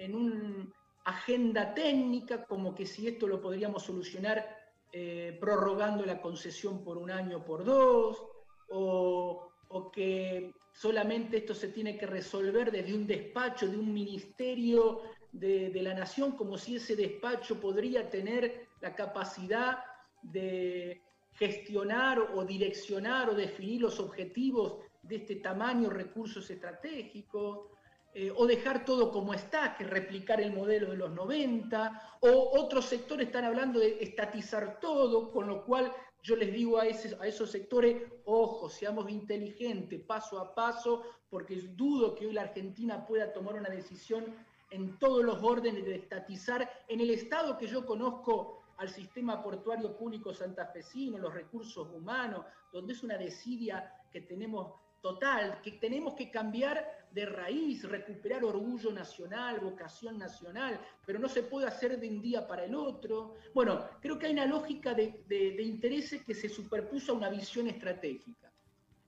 agenda 1.05 1.75
técnica, 1.75 2.45
como 2.45 2.73
que 2.73 2.87
si 2.87 3.07
esto 3.07 3.27
lo 3.27 3.39
podríamos 3.39 3.83
solucionar 3.83 4.57
eh, 4.91 5.37
prorrogando 5.39 6.03
la 6.03 6.19
concesión 6.19 6.83
por 6.83 6.97
un 6.97 7.11
año 7.11 7.45
por 7.45 7.63
dos, 7.63 8.25
o, 8.69 9.51
que 9.93 10.53
solamente 10.73 11.37
esto 11.37 11.53
se 11.53 11.67
tiene 11.67 11.95
que 11.95 12.07
resolver 12.07 12.71
desde 12.71 12.95
un 12.95 13.05
despacho 13.05 13.67
de 13.67 13.77
un 13.77 13.93
ministerio 13.93 15.01
de, 15.31 15.71
la 15.75 15.93
nación, 15.93 16.31
como 16.31 16.57
si 16.57 16.77
ese 16.77 16.95
despacho 16.95 17.59
podría 17.59 18.09
tener 18.09 18.67
la 18.81 18.95
capacidad 18.95 19.90
de 20.21 21.01
gestionar 21.33 22.19
o 22.35 22.45
direccionar 22.45 23.29
o 23.29 23.33
definir 23.33 23.81
los 23.81 23.99
objetivos 23.99 24.77
de 25.01 25.17
este 25.17 25.37
tamaño, 25.37 25.89
recursos 25.89 26.49
estratégicos, 26.49 27.67
eh, 28.13 28.31
o 28.35 28.45
dejar 28.45 28.83
todo 28.83 29.09
como 29.09 29.33
está, 29.33 29.73
que 29.75 29.85
replicar 29.85 30.41
el 30.41 30.51
modelo 30.51 30.91
de 30.91 30.97
los 30.97 31.11
90, 31.11 32.17
o 32.19 32.59
otros 32.59 32.85
sectores 32.85 33.27
están 33.27 33.45
hablando 33.45 33.79
de 33.79 34.03
estatizar 34.03 34.79
todo, 34.79 35.31
con 35.31 35.47
lo 35.47 35.63
cual 35.63 35.91
yo 36.21 36.35
les 36.35 36.51
digo 36.51 36.77
a, 36.77 36.83
a 36.83 37.27
esos 37.27 37.49
sectores, 37.49 38.03
ojo, 38.25 38.69
seamos 38.69 39.09
inteligentes, 39.09 40.01
paso 40.01 40.39
a 40.39 40.53
paso, 40.53 41.03
porque 41.29 41.55
dudo 41.55 42.13
que 42.13 42.27
hoy 42.27 42.33
la 42.33 42.41
Argentina 42.41 43.05
pueda 43.05 43.31
tomar 43.31 43.55
una 43.55 43.69
decisión 43.69 44.25
en 44.71 44.99
todos 44.99 45.23
los 45.23 45.41
órdenes 45.41 45.85
de 45.85 45.95
estatizar 45.95 46.69
en 46.89 46.99
el 46.99 47.11
estado 47.11 47.57
que 47.57 47.67
yo 47.67 47.85
conozco 47.85 48.60
al 48.81 48.89
sistema 48.89 49.43
portuario 49.43 49.95
público 49.95 50.33
santafesino, 50.33 51.19
los 51.19 51.31
recursos 51.31 51.87
humanos, 51.93 52.47
donde 52.73 52.93
es 52.93 53.03
una 53.03 53.15
desidia 53.15 53.93
que 54.11 54.21
tenemos 54.21 54.73
total, 55.01 55.61
que 55.61 55.73
tenemos 55.73 56.15
que 56.15 56.31
cambiar 56.31 57.07
de 57.11 57.27
raíz, 57.27 57.87
recuperar 57.87 58.43
orgullo 58.43 58.91
nacional, 58.91 59.59
vocación 59.59 60.17
nacional, 60.17 60.81
pero 61.05 61.19
no 61.19 61.29
se 61.29 61.43
puede 61.43 61.67
hacer 61.67 61.99
de 61.99 62.09
un 62.09 62.23
día 62.23 62.47
para 62.47 62.65
el 62.65 62.73
otro. 62.73 63.35
Bueno, 63.53 63.87
creo 64.01 64.17
que 64.17 64.25
hay 64.25 64.33
una 64.33 64.47
lógica 64.47 64.95
de, 64.95 65.55
intereses 65.59 66.23
que 66.23 66.33
se 66.33 66.49
superpuso 66.49 67.11
a 67.11 67.15
una 67.15 67.29
visión 67.29 67.67
estratégica. 67.67 68.51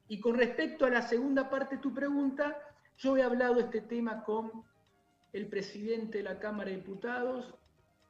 Y 0.07 0.19
con 0.19 0.37
respecto 0.37 0.85
a 0.85 0.91
la 0.91 1.01
segunda 1.01 1.49
parte 1.49 1.77
de 1.77 1.81
tu 1.81 1.91
pregunta, 1.91 2.59
yo 2.99 3.17
he 3.17 3.23
hablado 3.23 3.59
este 3.59 3.81
tema 3.81 4.23
con 4.23 4.51
el 5.31 5.47
presidente 5.47 6.19
de 6.19 6.25
la 6.25 6.37
Cámara 6.37 6.69
de 6.69 6.75
Diputados. 6.75 7.55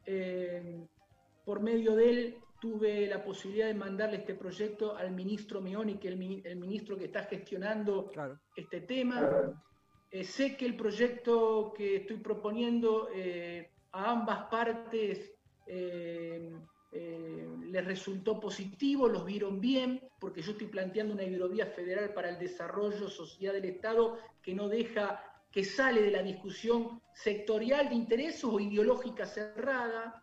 Eh, 0.06 0.86
por 1.46 1.62
medio 1.62 1.96
de 1.96 2.10
él 2.10 2.38
tuve 2.64 3.08
la 3.08 3.22
posibilidad 3.22 3.68
de 3.68 3.74
mandarle 3.74 4.18
este 4.18 4.36
proyecto 4.36 4.96
al 4.96 5.12
ministro 5.12 5.60
Meoni, 5.60 5.96
que 5.96 6.08
es 6.08 6.14
el, 6.46 6.56
ministro 6.56 6.98
que 6.98 7.06
está 7.06 7.24
gestionando 7.24 8.10
este 8.56 8.80
tema. 8.82 9.54
Eh, 10.10 10.24
sé 10.24 10.56
que 10.56 10.66
el 10.66 10.78
proyecto 10.78 11.74
que 11.76 11.98
estoy 11.98 12.18
proponiendo 12.18 13.10
eh, 13.14 13.70
a 13.92 14.12
ambas 14.12 14.46
partes 14.46 15.34
eh, 15.68 16.54
les 16.94 17.86
resultó 17.86 18.40
positivo, 18.40 19.10
los 19.10 19.26
vieron 19.26 19.60
bien, 19.60 20.00
porque 20.20 20.42
yo 20.42 20.52
estoy 20.52 20.68
planteando 20.68 21.16
una 21.16 21.24
hidrovía 21.24 21.66
federal 21.66 22.14
para 22.14 22.30
el 22.30 22.40
desarrollo 22.40 23.10
sociedad 23.10 23.52
del 23.52 23.66
Estado 23.66 24.20
que 24.42 24.54
no 24.54 24.70
deja, 24.70 25.22
que 25.52 25.66
sale 25.66 26.02
de 26.02 26.12
la 26.12 26.24
discusión 26.24 27.02
sectorial 27.14 27.90
de 27.90 27.96
intereses 27.96 28.44
o 28.46 28.58
ideológica 28.58 29.26
cerrada, 29.26 30.23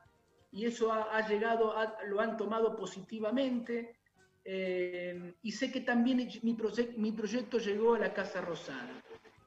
y 0.52 0.66
eso 0.66 0.92
ha, 0.92 1.26
llegado, 1.28 1.74
lo 2.06 2.20
han 2.20 2.36
tomado 2.36 2.76
positivamente. 2.76 3.96
Eh, 4.44 5.34
y 5.42 5.52
sé 5.52 5.70
que 5.70 5.82
también 5.82 6.28
mi, 6.42 6.56
mi 6.96 7.12
proyecto 7.12 7.58
llegó 7.58 7.94
a 7.94 7.98
la 7.98 8.12
Casa 8.12 8.40
Rosada. 8.40 9.02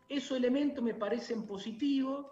Esos 0.08 0.38
elementos 0.38 0.84
me 0.84 0.94
parecen 0.94 1.46
positivos 1.46 2.28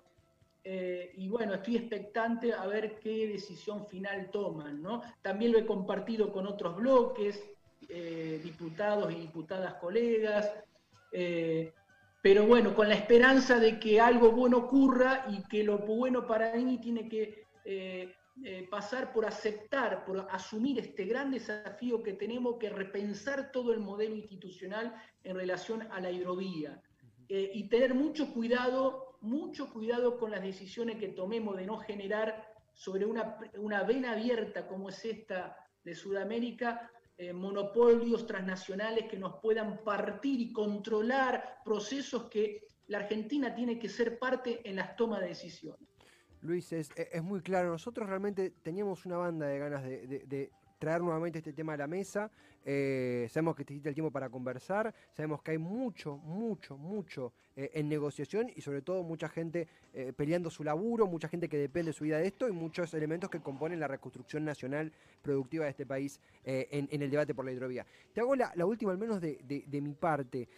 eh, 0.63 1.11
y 1.17 1.27
bueno, 1.27 1.55
estoy 1.55 1.77
expectante 1.77 2.53
a 2.53 2.65
ver 2.67 2.99
qué 2.99 3.27
decisión 3.27 3.87
final 3.87 4.29
toman. 4.31 4.81
¿no? 4.81 5.01
También 5.21 5.51
lo 5.51 5.57
he 5.57 5.65
compartido 5.65 6.31
con 6.31 6.47
otros 6.47 6.77
bloques, 6.77 7.43
eh, 7.89 8.39
diputados 8.41 9.11
y 9.11 9.15
diputadas 9.15 9.73
colegas, 9.75 10.49
pero 12.21 12.45
bueno, 12.45 12.73
con 12.73 12.87
la 12.87 12.95
esperanza 12.95 13.59
de 13.59 13.79
que 13.79 13.99
algo 13.99 14.31
bueno 14.31 14.59
ocurra 14.59 15.25
y 15.29 15.43
que 15.49 15.61
lo 15.61 15.79
bueno 15.79 16.25
para 16.25 16.55
mí 16.55 16.77
tiene 16.77 17.09
que 17.09 17.43
pasar 18.69 19.13
por 19.13 19.25
aceptar, 19.25 20.03
por 20.05 20.27
asumir 20.31 20.79
este 20.79 21.05
gran 21.05 21.31
desafío 21.31 22.01
que 22.01 22.13
tenemos 22.13 22.57
que 22.57 22.69
repensar 22.69 23.51
todo 23.51 23.73
el 23.73 23.79
modelo 23.79 24.15
institucional 24.15 24.95
en 25.23 25.35
relación 25.35 25.87
a 25.91 25.99
la 25.99 26.11
hidrovía 26.11 26.81
eh, 27.33 27.49
y 27.53 27.69
tener 27.69 27.93
mucho 27.93 28.33
cuidado, 28.33 29.17
mucho 29.21 29.71
cuidado 29.71 30.17
con 30.17 30.31
las 30.31 30.41
decisiones 30.41 30.97
que 30.97 31.07
tomemos 31.07 31.55
de 31.55 31.65
no 31.65 31.77
generar 31.77 32.45
sobre 32.73 33.05
una, 33.05 33.37
una 33.57 33.83
vena 33.83 34.11
abierta 34.11 34.67
como 34.67 34.89
es 34.89 35.05
esta 35.05 35.55
de 35.81 35.95
Sudamérica, 35.95 36.91
eh, 37.17 37.31
monopolios 37.31 38.27
transnacionales 38.27 39.07
que 39.09 39.17
nos 39.17 39.39
puedan 39.39 39.81
partir 39.81 40.41
y 40.41 40.51
controlar 40.51 41.59
procesos 41.63 42.29
que 42.29 42.67
la 42.87 42.97
Argentina 42.97 43.55
tiene 43.55 43.79
que 43.79 43.87
ser 43.87 44.19
parte 44.19 44.59
en 44.69 44.75
las 44.75 44.97
tomas 44.97 45.21
de 45.21 45.29
decisiones. 45.29 45.87
Luis, 46.41 46.73
es, 46.73 46.89
es, 46.95 47.23
muy 47.23 47.41
claro. 47.41 47.69
Nosotros 47.69 48.09
realmente 48.09 48.49
teníamos 48.63 49.05
una 49.05 49.17
banda 49.17 49.47
de 49.47 49.59
ganas 49.59 49.83
de, 49.83 50.51
traer 50.79 51.01
nuevamente 51.01 51.37
este 51.37 51.53
tema 51.53 51.73
a 51.73 51.77
la 51.77 51.85
mesa. 51.85 52.31
Eh, 52.65 53.27
sabemos 53.29 53.55
que 53.55 53.61
necesita 53.61 53.89
el 53.89 53.95
tiempo 53.95 54.09
para 54.09 54.29
conversar. 54.29 54.93
Sabemos 55.11 55.43
que 55.43 55.51
hay 55.51 55.59
mucho, 55.59 56.17
mucho, 56.17 56.75
mucho 56.75 57.33
eh, 57.55 57.69
en 57.75 57.87
negociación 57.87 58.51
y 58.55 58.61
sobre 58.61 58.81
todo 58.81 59.03
mucha 59.03 59.29
gente 59.29 59.67
eh, 59.93 60.11
peleando 60.15 60.49
su 60.49 60.63
laburo, 60.63 61.05
mucha 61.05 61.27
gente 61.27 61.47
que 61.47 61.57
depende 61.57 61.89
de 61.89 61.93
su 61.93 62.03
vida 62.03 62.17
de 62.17 62.25
esto 62.25 62.49
y 62.49 62.51
muchos 62.51 62.91
elementos 62.95 63.29
que 63.29 63.39
componen 63.39 63.79
la 63.79 63.87
reconstrucción 63.87 64.43
nacional 64.43 64.91
productiva 65.21 65.65
de 65.65 65.71
este 65.71 65.85
país 65.85 66.19
en, 66.43 66.87
el 66.89 67.11
debate 67.11 67.35
por 67.35 67.45
la 67.45 67.51
hidrovía. 67.51 67.85
Te 68.11 68.21
hago 68.21 68.35
la, 68.35 68.65
última, 68.65 68.91
al 68.91 68.97
menos 68.97 69.21
de, 69.21 69.37
de 69.43 69.81
mi 69.81 69.93
parte. 69.93 70.49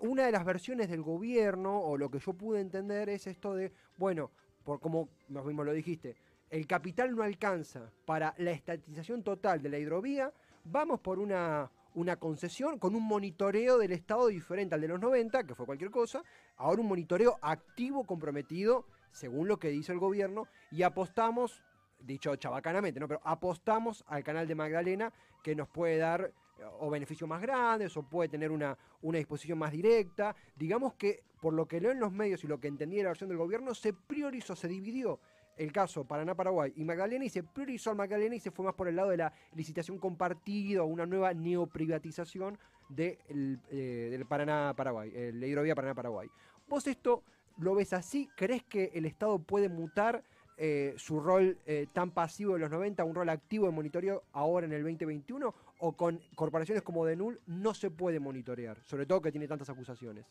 una 0.00 0.24
de 0.24 0.32
las 0.32 0.44
versiones 0.46 0.88
del 0.88 1.02
gobierno, 1.02 1.78
o 1.78 1.98
lo 1.98 2.10
que 2.10 2.18
yo 2.18 2.32
pude 2.32 2.60
entender, 2.60 3.10
es 3.10 3.26
esto 3.26 3.54
de, 3.54 3.72
bueno, 3.98 4.30
por 4.68 4.80
como 4.80 5.08
nos 5.30 5.46
mismo 5.46 5.64
lo 5.64 5.72
dijiste, 5.72 6.14
el 6.50 6.66
capital 6.66 7.16
no 7.16 7.22
alcanza 7.22 7.90
para 8.04 8.34
la 8.36 8.50
estatización 8.50 9.22
total 9.22 9.62
de 9.62 9.70
la 9.70 9.78
hidrovía, 9.78 10.30
vamos 10.62 11.00
por 11.00 11.18
una, 11.18 11.70
una 11.94 12.16
concesión 12.16 12.78
con 12.78 12.94
un 12.94 13.02
monitoreo 13.02 13.78
del 13.78 13.92
Estado 13.92 14.26
diferente 14.26 14.74
al 14.74 14.82
de 14.82 14.88
los 14.88 15.00
90, 15.00 15.44
que 15.44 15.54
fue 15.54 15.64
cualquier 15.64 15.90
cosa, 15.90 16.22
ahora 16.58 16.82
un 16.82 16.88
monitoreo 16.88 17.38
activo, 17.40 18.04
comprometido, 18.04 18.84
según 19.10 19.48
lo 19.48 19.58
que 19.58 19.70
dice 19.70 19.92
el 19.92 20.00
gobierno, 20.00 20.48
y 20.70 20.82
apostamos, 20.82 21.62
dicho 22.00 22.36
chabacanamente, 22.36 23.00
¿no? 23.00 23.08
pero 23.08 23.22
apostamos 23.24 24.04
al 24.06 24.22
canal 24.22 24.46
de 24.46 24.54
Magdalena 24.54 25.14
que 25.42 25.56
nos 25.56 25.68
puede 25.70 25.96
dar 25.96 26.34
o 26.80 26.90
beneficios 26.90 27.28
más 27.28 27.40
grandes 27.40 27.96
o 27.96 28.02
puede 28.02 28.28
tener 28.28 28.50
una, 28.50 28.76
una 29.02 29.18
disposición 29.18 29.58
más 29.58 29.72
directa. 29.72 30.34
Digamos 30.56 30.94
que 30.94 31.22
por 31.40 31.54
lo 31.54 31.66
que 31.66 31.80
leo 31.80 31.92
en 31.92 32.00
los 32.00 32.12
medios 32.12 32.42
y 32.44 32.46
lo 32.46 32.58
que 32.58 32.68
entendí 32.68 32.96
de 32.96 33.04
la 33.04 33.10
versión 33.10 33.28
del 33.28 33.38
gobierno, 33.38 33.74
se 33.74 33.92
priorizó, 33.92 34.56
se 34.56 34.68
dividió 34.68 35.20
el 35.56 35.72
caso 35.72 36.04
Paraná-Paraguay 36.04 36.72
y 36.76 36.84
Magdalena 36.84 37.24
y 37.24 37.28
se 37.28 37.42
priorizó 37.42 37.90
al 37.90 37.96
Magdalena 37.96 38.34
y 38.36 38.40
se 38.40 38.50
fue 38.50 38.64
más 38.64 38.74
por 38.74 38.88
el 38.88 38.96
lado 38.96 39.10
de 39.10 39.16
la 39.16 39.32
licitación 39.54 39.98
compartida 39.98 40.84
una 40.84 41.04
nueva 41.04 41.34
neoprivatización 41.34 42.58
de 42.88 43.18
eh, 43.28 44.08
del 44.10 44.24
Paraná-Paraguay, 44.26 45.12
el 45.14 45.42
hidrovía 45.44 45.74
Paraná-Paraguay. 45.74 46.28
¿Vos 46.68 46.86
esto 46.86 47.22
lo 47.58 47.74
ves 47.74 47.92
así? 47.92 48.28
¿Crees 48.36 48.62
que 48.64 48.92
el 48.94 49.04
Estado 49.04 49.38
puede 49.40 49.68
mutar 49.68 50.22
eh, 50.56 50.94
su 50.96 51.20
rol 51.20 51.58
eh, 51.66 51.86
tan 51.92 52.12
pasivo 52.12 52.54
de 52.54 52.60
los 52.60 52.70
90 52.70 53.02
a 53.02 53.06
un 53.06 53.14
rol 53.14 53.28
activo 53.28 53.66
de 53.66 53.72
monitoreo 53.72 54.22
ahora 54.32 54.66
en 54.66 54.72
el 54.72 54.82
2021? 54.82 55.54
¿O 55.78 55.96
con 55.96 56.20
corporaciones 56.34 56.82
como 56.82 57.04
Denul 57.04 57.40
no 57.46 57.72
se 57.72 57.90
puede 57.90 58.20
monitorear? 58.20 58.78
Sobre 58.84 59.06
todo 59.06 59.22
que 59.22 59.30
tiene 59.30 59.46
tantas 59.46 59.70
acusaciones. 59.70 60.26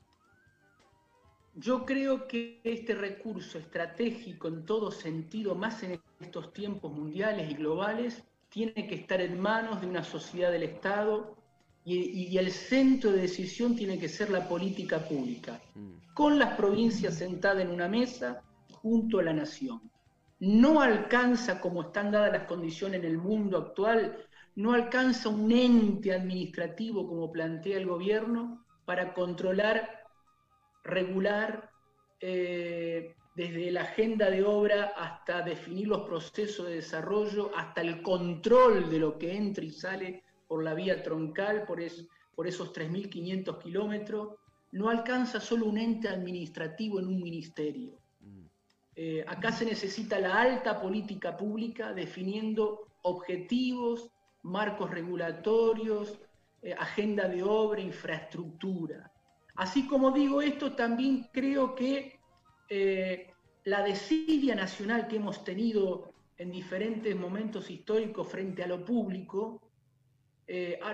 Yo 1.55 1.85
creo 1.85 2.27
que 2.27 2.61
este 2.63 2.93
recurso 2.93 3.57
estratégico 3.57 4.47
en 4.47 4.65
todo 4.65 4.91
sentido, 4.91 5.55
más 5.55 5.81
en 5.81 5.99
estos 6.19 6.53
tiempos 6.53 6.91
mundiales 6.91 7.49
y 7.49 7.55
globales, 7.55 8.23
tiene 8.49 8.87
que 8.87 8.95
estar 8.95 9.19
en 9.21 9.39
manos 9.39 9.81
de 9.81 9.87
una 9.87 10.03
sociedad 10.03 10.51
del 10.51 10.63
Estado 10.63 11.35
y, 11.83 12.37
el 12.37 12.51
centro 12.51 13.11
de 13.11 13.21
decisión 13.21 13.75
tiene 13.75 13.97
que 13.97 14.09
ser 14.09 14.29
la 14.29 14.47
política 14.47 14.99
pública, 14.99 15.61
mm. 15.73 16.13
con 16.13 16.37
las 16.37 16.55
provincias 16.57 17.15
sentadas 17.15 17.63
en 17.63 17.69
una 17.69 17.87
mesa 17.87 18.43
junto 18.81 19.19
a 19.19 19.23
la 19.23 19.33
nación. 19.33 19.81
No 20.39 20.81
alcanza, 20.81 21.61
como 21.61 21.83
están 21.83 22.11
dadas 22.11 22.33
las 22.33 22.43
condiciones 22.43 22.99
en 22.99 23.05
el 23.05 23.17
mundo 23.17 23.57
actual, 23.57 24.26
no 24.57 24.73
alcanza 24.73 25.29
un 25.29 25.51
ente 25.51 26.11
administrativo 26.11 27.07
como 27.07 27.31
plantea 27.31 27.77
el 27.77 27.85
gobierno 27.85 28.65
para 28.85 29.13
controlar 29.13 30.03
regular 30.83 31.69
eh, 32.19 33.13
desde 33.35 33.69
la 33.69 33.83
agenda 33.83 34.31
de 34.31 34.43
obra 34.43 34.93
hasta 34.97 35.43
definir 35.43 35.89
los 35.89 36.07
procesos 36.07 36.65
de 36.65 36.75
desarrollo, 36.75 37.51
hasta 37.55 37.81
el 37.81 38.01
control 38.01 38.89
de 38.89 38.97
lo 38.97 39.19
que 39.19 39.35
entra 39.35 39.63
y 39.63 39.69
sale 39.69 40.23
por 40.47 40.63
la 40.63 40.73
vía 40.73 41.03
troncal, 41.03 41.65
por, 41.65 41.79
por 42.33 42.47
esos 42.47 42.73
3.500 42.73 43.59
kilómetros, 43.59 44.37
no 44.71 44.89
alcanza 44.89 45.39
solo 45.39 45.67
un 45.67 45.77
ente 45.77 46.09
administrativo 46.09 46.99
en 46.99 47.05
un 47.05 47.21
ministerio. 47.21 47.99
Eh, 48.95 49.23
acá 49.27 49.51
se 49.51 49.65
necesita 49.65 50.19
la 50.19 50.41
alta 50.41 50.81
política 50.81 51.37
pública 51.37 51.93
definiendo 51.93 52.87
objetivos, 53.03 54.09
marcos 54.43 54.89
regulatorios, 54.89 56.19
eh, 56.61 56.73
agenda 56.73 57.27
de 57.27 57.43
obra, 57.43 57.81
infraestructura. 57.81 59.11
Así 59.55 59.87
como 59.87 60.11
digo 60.11 60.41
esto, 60.41 60.73
también 60.75 61.29
creo 61.31 61.75
que 61.75 62.19
eh, 62.69 63.31
la 63.65 63.83
desidia 63.83 64.55
nacional 64.55 65.07
que 65.07 65.17
hemos 65.17 65.43
tenido 65.43 66.13
en 66.37 66.51
diferentes 66.51 67.15
momentos 67.15 67.69
históricos 67.69 68.27
frente 68.29 68.63
a 68.63 68.67
lo 68.67 68.85
público, 68.85 69.61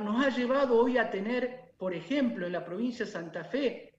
nos 0.01 0.25
ha 0.25 0.29
llevado 0.29 0.79
hoy 0.79 0.97
a 0.97 1.11
tener, 1.11 1.73
por 1.77 1.93
ejemplo, 1.93 2.47
en 2.47 2.53
la 2.53 2.65
provincia 2.65 3.05
de 3.05 3.11
Santa 3.11 3.43
Fe, 3.43 3.93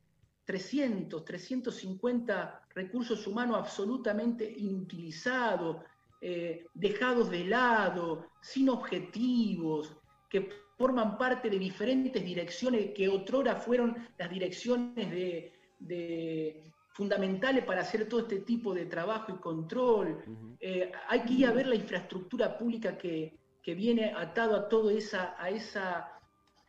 300, 0.44 1.24
350 1.24 2.68
recursos 2.74 3.26
humanos 3.26 3.56
absolutamente 3.58 4.50
inutilizados, 4.50 5.78
eh, 6.26 6.64
dejados 6.72 7.28
de 7.28 7.44
lado, 7.44 8.30
sin 8.40 8.70
objetivos, 8.70 9.94
que 10.30 10.48
forman 10.78 11.18
parte 11.18 11.50
de 11.50 11.58
diferentes 11.58 12.24
direcciones 12.24 12.92
que 12.94 13.10
otrora 13.10 13.56
fueron 13.56 13.94
las 14.16 14.30
direcciones 14.30 15.10
de, 15.10 16.62
fundamentales 16.94 17.62
para 17.66 17.82
hacer 17.82 18.08
todo 18.08 18.20
este 18.20 18.38
tipo 18.38 18.72
de 18.72 18.86
trabajo 18.86 19.32
y 19.32 19.38
control. 19.38 20.24
Eh, 20.60 20.90
hay 21.08 21.20
que 21.24 21.34
ir 21.34 21.46
a 21.46 21.52
ver 21.52 21.66
la 21.66 21.74
infraestructura 21.74 22.56
pública 22.56 22.96
que, 22.96 23.38
viene 23.62 24.14
atado 24.16 24.56
a 24.56 24.66
todo 24.66 24.88
esa, 24.88 25.34
a 25.38 25.50
ese 25.50 25.80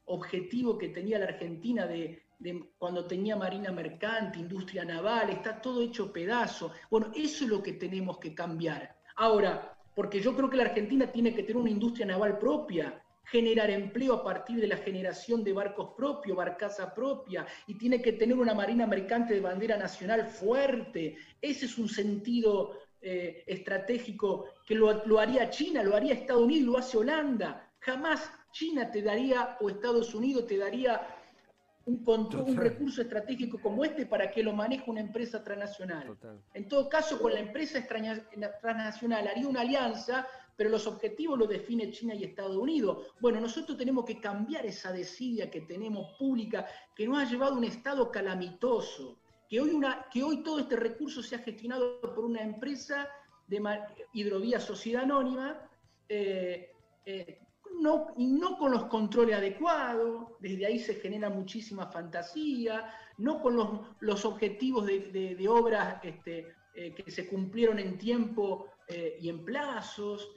objetivo 0.03 0.77
que 0.77 0.89
tenía 0.89 1.17
la 1.17 1.27
Argentina 1.27 1.87
de 1.87 2.25
cuando 2.77 3.05
tenía 3.05 3.37
marina 3.37 3.71
mercante, 3.71 4.39
industria 4.39 4.83
naval, 4.83 5.29
está 5.29 5.61
todo 5.61 5.81
hecho 5.81 6.11
pedazo. 6.11 6.73
Bueno, 6.89 7.11
eso 7.15 7.45
es 7.45 7.49
lo 7.49 7.63
que 7.63 7.73
tenemos 7.73 8.17
que 8.19 8.35
cambiar. 8.35 8.94
Ahora, 9.15 9.77
porque 9.95 10.19
yo 10.19 10.35
creo 10.35 10.49
que 10.49 10.57
la 10.57 10.65
Argentina 10.65 11.11
tiene 11.11 11.33
que 11.33 11.43
tener 11.43 11.57
una 11.57 11.69
industria 11.69 12.05
naval 12.05 12.37
propia, 12.37 13.01
generar 13.23 13.69
empleo 13.69 14.13
a 14.13 14.23
partir 14.23 14.59
de 14.59 14.67
la 14.67 14.77
generación 14.77 15.43
de 15.43 15.53
barcos 15.53 15.91
propios, 15.95 16.37
barcaza 16.37 16.93
propia, 16.93 17.45
y 17.65 17.75
tiene 17.75 18.01
que 18.01 18.13
tener 18.13 18.37
una 18.37 18.53
marina 18.53 18.85
mercante 18.85 19.33
de 19.33 19.39
bandera 19.39 19.77
nacional 19.77 20.27
fuerte. 20.27 21.17
Ese 21.41 21.65
es 21.65 21.77
un 21.77 21.89
sentido 21.89 22.77
eh, 23.01 23.43
estratégico 23.47 24.45
que 24.67 24.75
lo, 24.75 25.05
lo 25.05 25.19
haría 25.19 25.49
China, 25.49 25.81
lo 25.81 25.95
haría 25.95 26.13
Estados 26.13 26.43
Unidos, 26.43 26.65
lo 26.65 26.77
hace 26.77 26.97
Holanda. 26.97 27.71
Jamás 27.79 28.29
China 28.51 28.91
te 28.91 29.01
daría, 29.01 29.57
o 29.61 29.69
Estados 29.69 30.13
Unidos 30.13 30.47
te 30.47 30.57
daría 30.57 31.14
un, 31.85 32.03
un 32.47 32.57
recurso 32.57 33.01
estratégico 33.01 33.59
como 33.59 33.85
este 33.85 34.05
para 34.05 34.31
que 34.31 34.43
lo 34.43 34.53
maneje 34.53 34.89
una 34.89 35.01
empresa 35.01 35.43
transnacional. 35.43 36.17
En 36.53 36.67
todo 36.67 36.89
caso, 36.89 37.19
con 37.19 37.33
la 37.33 37.39
empresa 37.39 37.85
transnacional 38.61 39.27
haría 39.27 39.47
una 39.47 39.61
alianza, 39.61 40.27
pero 40.55 40.69
los 40.69 40.87
objetivos 40.87 41.37
los 41.37 41.49
define 41.49 41.91
China 41.91 42.15
y 42.15 42.23
Estados 42.23 42.55
Unidos. 42.55 43.13
Bueno, 43.19 43.39
nosotros 43.39 43.77
tenemos 43.77 44.05
que 44.05 44.19
cambiar 44.19 44.65
esa 44.65 44.91
desidia 44.91 45.51
que 45.51 45.61
tenemos 45.61 46.13
pública, 46.17 46.65
que 46.95 47.07
nos 47.07 47.19
ha 47.19 47.29
llevado 47.29 47.55
a 47.55 47.57
un 47.57 47.65
estado 47.65 48.11
calamitoso, 48.11 49.19
que 49.47 49.61
hoy, 49.61 49.69
una, 49.69 50.07
que 50.11 50.23
hoy 50.23 50.41
todo 50.43 50.59
este 50.59 50.75
recurso 50.75 51.21
se 51.21 51.35
ha 51.35 51.39
gestionado 51.39 52.01
por 52.01 52.25
una 52.25 52.41
empresa 52.41 53.07
de 53.47 53.61
hidrovía 54.13 54.59
sociedad 54.59 55.03
anónima, 55.03 55.69
eh, 56.09 56.71
eh, 57.05 57.44
no, 57.81 58.07
y 58.17 58.27
no 58.27 58.57
con 58.57 58.71
los 58.71 58.85
controles 58.85 59.35
adecuados, 59.35 60.29
desde 60.39 60.65
ahí 60.65 60.79
se 60.79 60.95
genera 60.95 61.29
muchísima 61.29 61.87
fantasía, 61.87 62.93
no 63.17 63.41
con 63.41 63.55
los, 63.99 64.25
objetivos 64.25 64.85
de, 64.85 65.47
obras 65.49 65.99
este, 66.03 66.47
eh, 66.73 66.93
que 66.93 67.09
se 67.09 67.27
cumplieron 67.27 67.79
en 67.79 67.97
tiempo 67.97 68.67
eh, 68.87 69.17
y 69.19 69.29
en 69.29 69.45
plazos, 69.45 70.29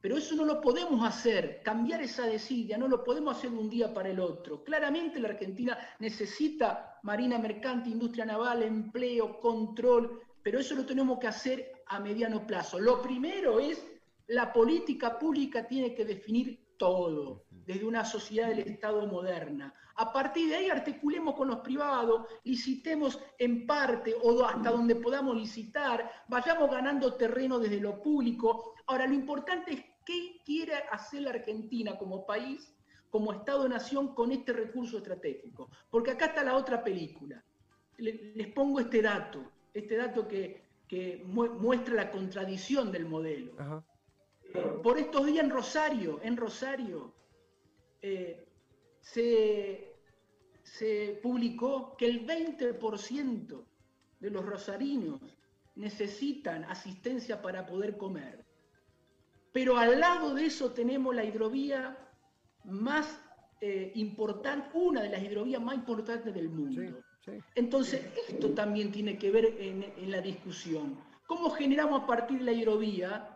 pero 0.00 0.18
eso 0.18 0.34
no 0.34 0.44
lo 0.44 0.60
podemos 0.60 1.02
hacer, 1.06 1.62
cambiar 1.62 2.02
esa 2.02 2.26
desidia, 2.26 2.76
no 2.76 2.88
lo 2.88 3.02
podemos 3.02 3.38
hacer 3.38 3.50
de 3.50 3.56
un 3.56 3.70
día 3.70 3.94
para 3.94 4.10
el 4.10 4.20
otro. 4.20 4.62
Claramente 4.62 5.18
la 5.18 5.30
Argentina 5.30 5.78
necesita 5.98 6.98
marina 7.02 7.38
mercante, 7.38 7.88
industria 7.88 8.26
naval, 8.26 8.62
empleo, 8.62 9.40
control, 9.40 10.20
pero 10.42 10.58
eso 10.58 10.74
lo 10.74 10.84
tenemos 10.84 11.18
que 11.18 11.26
hacer 11.26 11.72
a 11.86 12.00
mediano 12.00 12.46
plazo. 12.46 12.78
Lo 12.78 13.00
primero 13.00 13.58
es 13.58 13.82
la 14.26 14.52
política 14.52 15.18
pública 15.18 15.66
tiene 15.66 15.94
que 15.94 16.04
definir 16.04 16.63
todo, 16.76 17.44
desde 17.50 17.84
una 17.84 18.04
sociedad 18.04 18.48
del 18.48 18.60
Estado 18.60 19.06
moderna. 19.06 19.74
A 19.96 20.12
partir 20.12 20.48
de 20.48 20.56
ahí 20.56 20.68
articulemos 20.68 21.34
con 21.34 21.48
los 21.48 21.60
privados, 21.60 22.26
licitemos 22.44 23.18
en 23.38 23.66
parte 23.66 24.14
o 24.22 24.44
hasta 24.44 24.70
donde 24.70 24.96
podamos 24.96 25.36
licitar, 25.36 26.10
vayamos 26.28 26.70
ganando 26.70 27.14
terreno 27.14 27.58
desde 27.58 27.80
lo 27.80 28.02
público. 28.02 28.74
Ahora, 28.86 29.06
lo 29.06 29.14
importante 29.14 29.72
es 29.72 29.84
qué 30.04 30.40
quiere 30.44 30.74
hacer 30.90 31.22
la 31.22 31.30
Argentina 31.30 31.96
como 31.96 32.26
país, 32.26 32.74
como 33.10 33.32
Estado-nación 33.32 34.14
con 34.14 34.32
este 34.32 34.52
recurso 34.52 34.98
estratégico. 34.98 35.70
Porque 35.90 36.10
acá 36.10 36.26
está 36.26 36.42
la 36.42 36.56
otra 36.56 36.82
película. 36.82 37.42
Les 37.96 38.48
pongo 38.48 38.80
este 38.80 39.00
dato, 39.00 39.44
este 39.72 39.96
dato 39.96 40.26
que, 40.26 40.62
muestra 41.26 41.94
la 41.94 42.10
contradicción 42.10 42.92
del 42.92 43.06
modelo 43.06 43.84
por 44.82 44.98
estos 44.98 45.26
días 45.26 45.44
en 45.44 45.50
Rosario, 45.50 46.20
en 46.22 46.36
Rosario, 46.36 47.12
eh, 48.02 48.46
se, 49.00 49.90
publicó 51.22 51.96
que 51.96 52.06
el 52.06 52.26
20% 52.26 53.64
de 54.20 54.30
los 54.30 54.44
rosarinos 54.44 55.20
necesitan 55.74 56.64
asistencia 56.64 57.42
para 57.42 57.66
poder 57.66 57.96
comer. 57.96 58.44
Pero 59.52 59.76
al 59.76 59.98
lado 60.00 60.34
de 60.34 60.46
eso 60.46 60.72
tenemos 60.72 61.14
la 61.14 61.24
hidrovía 61.24 61.96
más 62.64 63.20
eh, 63.60 63.92
importante, 63.94 64.68
una 64.74 65.02
de 65.02 65.08
las 65.08 65.22
hidrovías 65.22 65.62
más 65.62 65.74
importantes 65.74 66.32
del 66.34 66.48
mundo. 66.48 66.82
Entonces, 67.54 68.06
esto 68.28 68.50
también 68.50 68.92
tiene 68.92 69.18
que 69.18 69.30
ver 69.30 69.46
en, 69.58 69.82
en 69.82 70.10
la 70.10 70.20
discusión. 70.20 70.98
¿Cómo 71.26 71.50
generamos 71.50 72.02
a 72.02 72.06
partir 72.06 72.38
de 72.38 72.44
la 72.44 72.52
hidrovía 72.52 73.33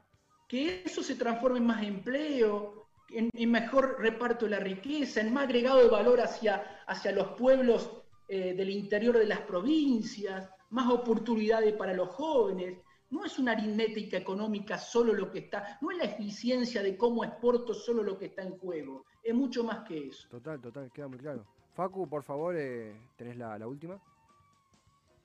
que 0.49 0.83
eso 0.85 1.03
se 1.03 1.15
transforme 1.15 1.59
en 1.59 1.67
más 1.67 1.83
empleo, 1.83 2.89
en, 3.11 3.31
mejor 3.51 3.97
reparto 4.01 4.47
de 4.47 4.53
la 4.53 4.61
riqueza, 4.61 5.21
en 5.21 5.33
más 5.33 5.45
agregado 5.45 5.79
de 5.83 5.89
valor 5.89 6.21
hacia, 6.21 6.83
hacia 6.87 7.13
los 7.13 7.29
pueblos 7.33 8.03
eh, 8.29 8.55
del 8.55 8.71
interior 8.71 9.17
de 9.17 9.27
las 9.27 9.41
provincias, 9.41 10.51
más 10.71 10.91
oportunidades 10.91 11.75
para 11.75 11.95
los 11.95 12.09
jóvenes. 12.09 12.79
No 13.11 13.25
es 13.25 13.39
una 13.39 13.53
aritmética 13.53 14.19
económica 14.19 14.77
solo 14.77 15.15
lo 15.15 15.31
que 15.31 15.39
está, 15.39 15.79
no 15.81 15.91
es 15.91 15.97
la 15.97 16.05
eficiencia 16.05 16.83
de 16.83 16.97
cómo 16.97 17.25
exporto 17.25 17.73
solo 17.73 18.03
lo 18.03 18.19
que 18.19 18.27
está 18.27 18.43
en 18.43 18.59
juego, 18.59 19.07
es 19.23 19.35
mucho 19.35 19.65
más 19.65 19.81
que 19.81 20.09
eso. 20.09 20.29
Total, 20.29 20.61
total, 20.61 20.91
queda 20.93 21.09
muy 21.09 21.19
claro. 21.19 21.47
Facu, 21.75 22.09
por 22.09 22.23
favor, 22.23 22.55
eh, 22.57 22.95
tenés 23.17 23.37
la, 23.39 23.67
última. 23.67 23.99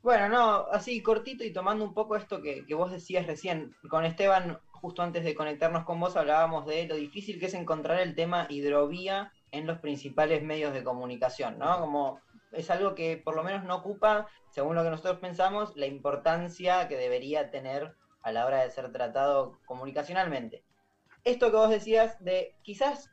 Bueno, 0.03 0.27
no, 0.27 0.65
así 0.69 1.01
cortito 1.01 1.45
y 1.45 1.53
tomando 1.53 1.85
un 1.85 1.93
poco 1.93 2.17
esto 2.17 2.41
que, 2.41 2.65
que, 2.65 2.75
vos 2.75 2.91
decías 2.91 3.25
recién, 3.25 3.73
con 3.89 4.03
Esteban 4.03 4.59
justo 4.69 5.01
antes 5.01 5.23
de 5.23 5.33
conectarnos 5.33 5.85
con 5.85 5.97
vos 5.97 6.17
hablábamos 6.17 6.65
de 6.65 6.85
lo 6.87 6.95
difícil 6.95 7.39
que 7.39 7.45
es 7.45 7.53
encontrar 7.53 8.01
el 8.01 8.13
tema 8.13 8.45
hidrovía 8.49 9.31
en 9.51 9.65
los 9.65 9.79
principales 9.79 10.43
medios 10.43 10.73
de 10.73 10.83
comunicación, 10.83 11.57
¿no? 11.57 11.79
Como 11.79 12.19
es 12.51 12.69
algo 12.69 12.95
que 12.95 13.15
por 13.15 13.33
lo 13.33 13.43
menos 13.43 13.63
no 13.63 13.77
ocupa, 13.77 14.27
según 14.49 14.75
lo 14.75 14.83
que 14.83 14.89
nosotros 14.89 15.19
pensamos, 15.19 15.73
la 15.77 15.85
importancia 15.85 16.89
que 16.89 16.97
debería 16.97 17.49
tener 17.49 17.95
a 18.23 18.33
la 18.33 18.45
hora 18.45 18.61
de 18.61 18.71
ser 18.71 18.91
tratado 18.91 19.57
comunicacionalmente. 19.65 20.65
Esto 21.23 21.49
que 21.49 21.55
vos 21.55 21.69
decías 21.69 22.21
de 22.21 22.57
quizás 22.61 23.09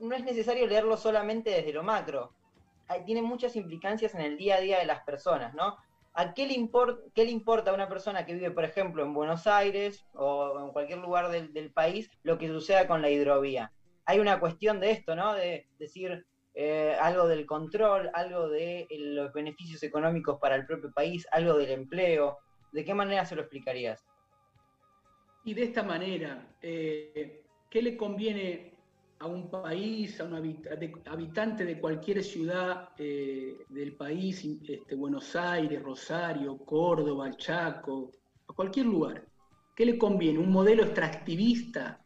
no 0.00 0.16
es 0.16 0.24
necesario 0.24 0.66
leerlo 0.66 0.96
solamente 0.96 1.50
desde 1.50 1.74
lo 1.74 1.82
macro, 1.82 2.32
tiene 3.04 3.20
muchas 3.20 3.56
implicancias 3.56 4.14
en 4.14 4.22
el 4.22 4.38
día 4.38 4.56
a 4.56 4.60
día 4.60 4.78
de 4.78 4.86
las 4.86 5.02
personas, 5.02 5.52
¿no? 5.52 5.76
¿A 6.16 6.32
qué 6.32 6.46
le, 6.46 6.54
importa 6.54 7.70
a 7.70 7.74
una 7.74 7.88
persona 7.88 8.24
que 8.24 8.34
vive, 8.34 8.52
por 8.52 8.64
ejemplo, 8.64 9.02
en 9.02 9.14
Buenos 9.14 9.48
Aires 9.48 10.06
o 10.14 10.64
en 10.64 10.72
cualquier 10.72 11.00
lugar 11.00 11.28
del, 11.28 11.72
país 11.72 12.08
lo 12.22 12.38
que 12.38 12.46
suceda 12.46 12.86
con 12.86 13.02
la 13.02 13.10
hidrovía? 13.10 13.72
Hay 14.04 14.20
una 14.20 14.38
cuestión 14.38 14.78
de 14.78 14.92
esto, 14.92 15.16
¿no? 15.16 15.34
De 15.34 15.66
decir 15.76 16.24
eh, 16.54 16.96
algo 17.00 17.26
del 17.26 17.46
control, 17.46 18.10
algo 18.14 18.48
de 18.48 18.86
los 18.90 19.32
beneficios 19.32 19.82
económicos 19.82 20.38
para 20.38 20.54
el 20.54 20.66
propio 20.66 20.92
país, 20.92 21.26
algo 21.32 21.54
del 21.54 21.72
empleo. 21.72 22.38
¿De 22.70 22.84
qué 22.84 22.94
manera 22.94 23.26
se 23.26 23.34
lo 23.34 23.42
explicarías? 23.42 24.04
Y 25.44 25.54
de 25.54 25.64
esta 25.64 25.82
manera, 25.82 26.46
eh, 26.62 27.42
¿qué 27.68 27.82
le 27.82 27.96
conviene 27.96 28.73
a 29.18 29.26
un 29.26 29.50
país, 29.50 30.20
a 30.20 30.24
un 30.24 30.34
habitante 31.06 31.64
de 31.64 31.80
cualquier 31.80 32.22
ciudad 32.22 32.90
eh, 32.98 33.56
del 33.68 33.94
país, 33.96 34.44
este, 34.44 34.94
Buenos 34.94 35.34
Aires, 35.36 35.82
Rosario, 35.82 36.58
Córdoba, 36.58 37.36
Chaco, 37.36 38.10
a 38.48 38.52
cualquier 38.52 38.86
lugar, 38.86 39.24
¿qué 39.74 39.86
le 39.86 39.96
conviene? 39.96 40.38
¿Un 40.38 40.50
modelo 40.50 40.82
extractivista, 40.84 42.04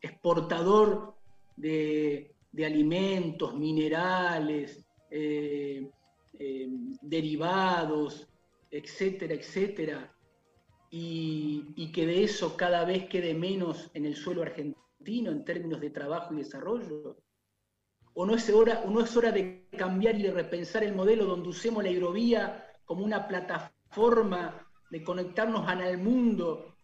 exportador 0.00 1.14
de, 1.56 2.34
alimentos, 2.64 3.54
minerales, 3.54 4.84
eh, 5.10 5.88
eh, 6.38 6.68
derivados, 7.02 8.28
etcétera, 8.70 9.34
etcétera? 9.34 10.12
y, 10.90 11.92
que 11.92 12.06
de 12.06 12.24
eso 12.24 12.56
cada 12.56 12.84
vez 12.84 13.08
quede 13.08 13.34
menos 13.34 13.90
en 13.92 14.06
el 14.06 14.16
suelo 14.16 14.40
argentino 14.40 14.87
en 15.08 15.44
términos 15.44 15.80
de 15.80 15.90
trabajo 15.90 16.34
y 16.34 16.38
desarrollo? 16.38 17.16
¿O 18.14 18.26
no 18.26 18.34
es 18.34 18.48
hora, 18.50 18.84
no 18.86 19.00
es 19.00 19.16
hora 19.16 19.32
de 19.32 19.68
cambiar 19.76 20.16
y 20.16 20.22
de 20.22 20.32
repensar 20.32 20.84
el 20.84 20.94
modelo 20.94 21.24
donde 21.24 21.48
usemos 21.48 21.82
la 21.82 21.90
hidrovía 21.90 22.64
como 22.84 23.04
una 23.04 23.26
plataforma 23.26 24.66
de 24.90 25.02
conectarnos 25.02 25.66
al 25.68 25.98
mundo, 25.98 26.74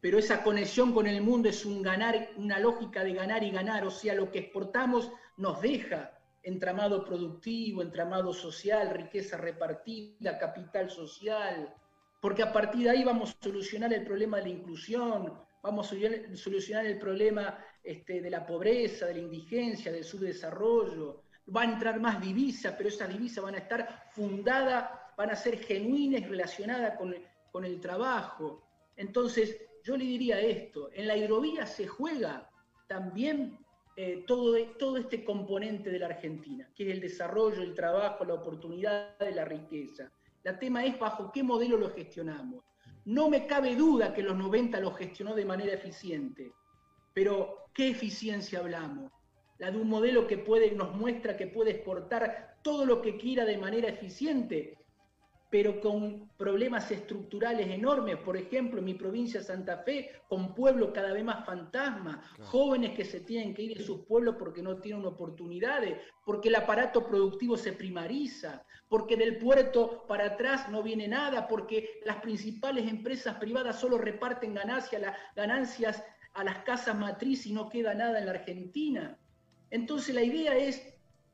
pero 0.00 0.18
esa 0.18 0.42
conexión 0.42 0.92
con 0.92 1.06
el 1.06 1.22
mundo 1.22 1.48
es 1.48 1.64
un 1.64 1.82
ganar, 1.82 2.30
una 2.36 2.58
lógica 2.58 3.04
de 3.04 3.14
ganar 3.14 3.44
y 3.44 3.50
ganar, 3.50 3.86
o 3.86 3.90
sea, 3.90 4.14
lo 4.14 4.30
que 4.30 4.40
exportamos 4.40 5.10
nos 5.36 5.60
deja 5.60 6.18
entramado 6.42 7.04
productivo, 7.04 7.82
entramado 7.82 8.32
social, 8.32 8.90
riqueza 8.90 9.36
repartida, 9.36 10.38
capital 10.38 10.90
social, 10.90 11.72
porque 12.20 12.42
a 12.42 12.52
partir 12.52 12.84
de 12.84 12.90
ahí 12.90 13.04
vamos 13.04 13.30
a 13.30 13.44
solucionar 13.44 13.92
el 13.92 14.04
problema 14.04 14.38
de 14.38 14.44
la 14.44 14.48
inclusión, 14.48 15.38
vamos 15.62 15.92
a 15.92 16.36
solucionar 16.36 16.86
el 16.86 16.98
problema 16.98 17.58
este, 17.82 18.20
de 18.20 18.30
la 18.30 18.44
pobreza, 18.44 19.06
de 19.06 19.14
la 19.14 19.20
indigencia, 19.20 19.92
del 19.92 20.04
subdesarrollo. 20.04 21.22
Va 21.54 21.62
a 21.62 21.72
entrar 21.72 22.00
más 22.00 22.20
divisas, 22.20 22.74
pero 22.76 22.88
esas 22.88 23.08
divisas 23.08 23.42
van 23.42 23.54
a 23.54 23.58
estar 23.58 24.10
fundadas, 24.10 24.90
van 25.16 25.30
a 25.30 25.36
ser 25.36 25.58
genuinas 25.58 26.28
relacionadas 26.28 26.98
con 26.98 27.14
el, 27.14 27.22
con 27.50 27.64
el 27.64 27.80
trabajo. 27.80 28.62
Entonces, 28.96 29.56
yo 29.84 29.96
le 29.96 30.04
diría 30.04 30.40
esto, 30.40 30.90
en 30.92 31.08
la 31.08 31.16
hidrovía 31.16 31.66
se 31.66 31.86
juega 31.86 32.48
también 32.86 33.58
eh, 33.96 34.24
todo, 34.26 34.56
todo 34.78 34.96
este 34.96 35.24
componente 35.24 35.90
de 35.90 35.98
la 35.98 36.06
Argentina, 36.06 36.68
que 36.74 36.84
es 36.84 36.94
el 36.94 37.00
desarrollo, 37.00 37.62
el 37.62 37.74
trabajo, 37.74 38.24
la 38.24 38.34
oportunidad 38.34 39.18
de 39.18 39.32
la 39.32 39.44
riqueza. 39.44 40.10
La 40.44 40.58
tema 40.58 40.84
es 40.84 40.98
bajo 40.98 41.30
qué 41.32 41.42
modelo 41.42 41.76
lo 41.76 41.90
gestionamos. 41.90 42.64
No 43.04 43.28
me 43.28 43.46
cabe 43.46 43.74
duda 43.74 44.14
que 44.14 44.22
los 44.22 44.36
90 44.36 44.78
lo 44.80 44.92
gestionó 44.92 45.34
de 45.34 45.44
manera 45.44 45.72
eficiente, 45.72 46.52
pero 47.12 47.66
¿qué 47.74 47.88
eficiencia 47.88 48.60
hablamos? 48.60 49.10
La 49.58 49.70
de 49.70 49.78
un 49.78 49.88
modelo 49.88 50.26
que 50.26 50.38
puede, 50.38 50.72
nos 50.72 50.94
muestra 50.94 51.36
que 51.36 51.46
puede 51.48 51.72
exportar 51.72 52.58
todo 52.62 52.86
lo 52.86 53.02
que 53.02 53.16
quiera 53.16 53.44
de 53.44 53.58
manera 53.58 53.88
eficiente, 53.88 54.78
pero 55.52 55.82
con 55.82 56.30
problemas 56.38 56.90
estructurales 56.90 57.68
enormes. 57.68 58.16
Por 58.16 58.38
ejemplo, 58.38 58.78
en 58.78 58.86
mi 58.86 58.94
provincia 58.94 59.42
Santa 59.42 59.82
Fe, 59.82 60.10
con 60.26 60.54
pueblos 60.54 60.92
cada 60.94 61.12
vez 61.12 61.22
más 61.22 61.44
fantasmas, 61.44 62.24
jóvenes 62.40 62.96
que 62.96 63.04
se 63.04 63.20
tienen 63.20 63.52
que 63.52 63.60
ir 63.60 63.76
de 63.76 63.84
sus 63.84 64.06
pueblos 64.06 64.36
porque 64.38 64.62
no 64.62 64.78
tienen 64.78 65.04
oportunidades, 65.04 65.98
porque 66.24 66.48
el 66.48 66.54
aparato 66.54 67.06
productivo 67.06 67.58
se 67.58 67.74
primariza, 67.74 68.64
porque 68.88 69.14
del 69.14 69.36
puerto 69.36 70.06
para 70.08 70.24
atrás 70.24 70.70
no 70.70 70.82
viene 70.82 71.06
nada, 71.06 71.46
porque 71.46 72.00
las 72.06 72.16
principales 72.22 72.88
empresas 72.88 73.36
privadas 73.36 73.78
solo 73.78 73.98
reparten 73.98 74.54
ganancias 74.54 76.02
a 76.32 76.44
las 76.44 76.58
casas 76.60 76.98
matriz 76.98 77.44
y 77.44 77.52
no 77.52 77.68
queda 77.68 77.92
nada 77.92 78.18
en 78.20 78.24
la 78.24 78.32
Argentina. 78.32 79.18
Entonces 79.70 80.14
la 80.14 80.22
idea 80.22 80.56
es 80.56 80.82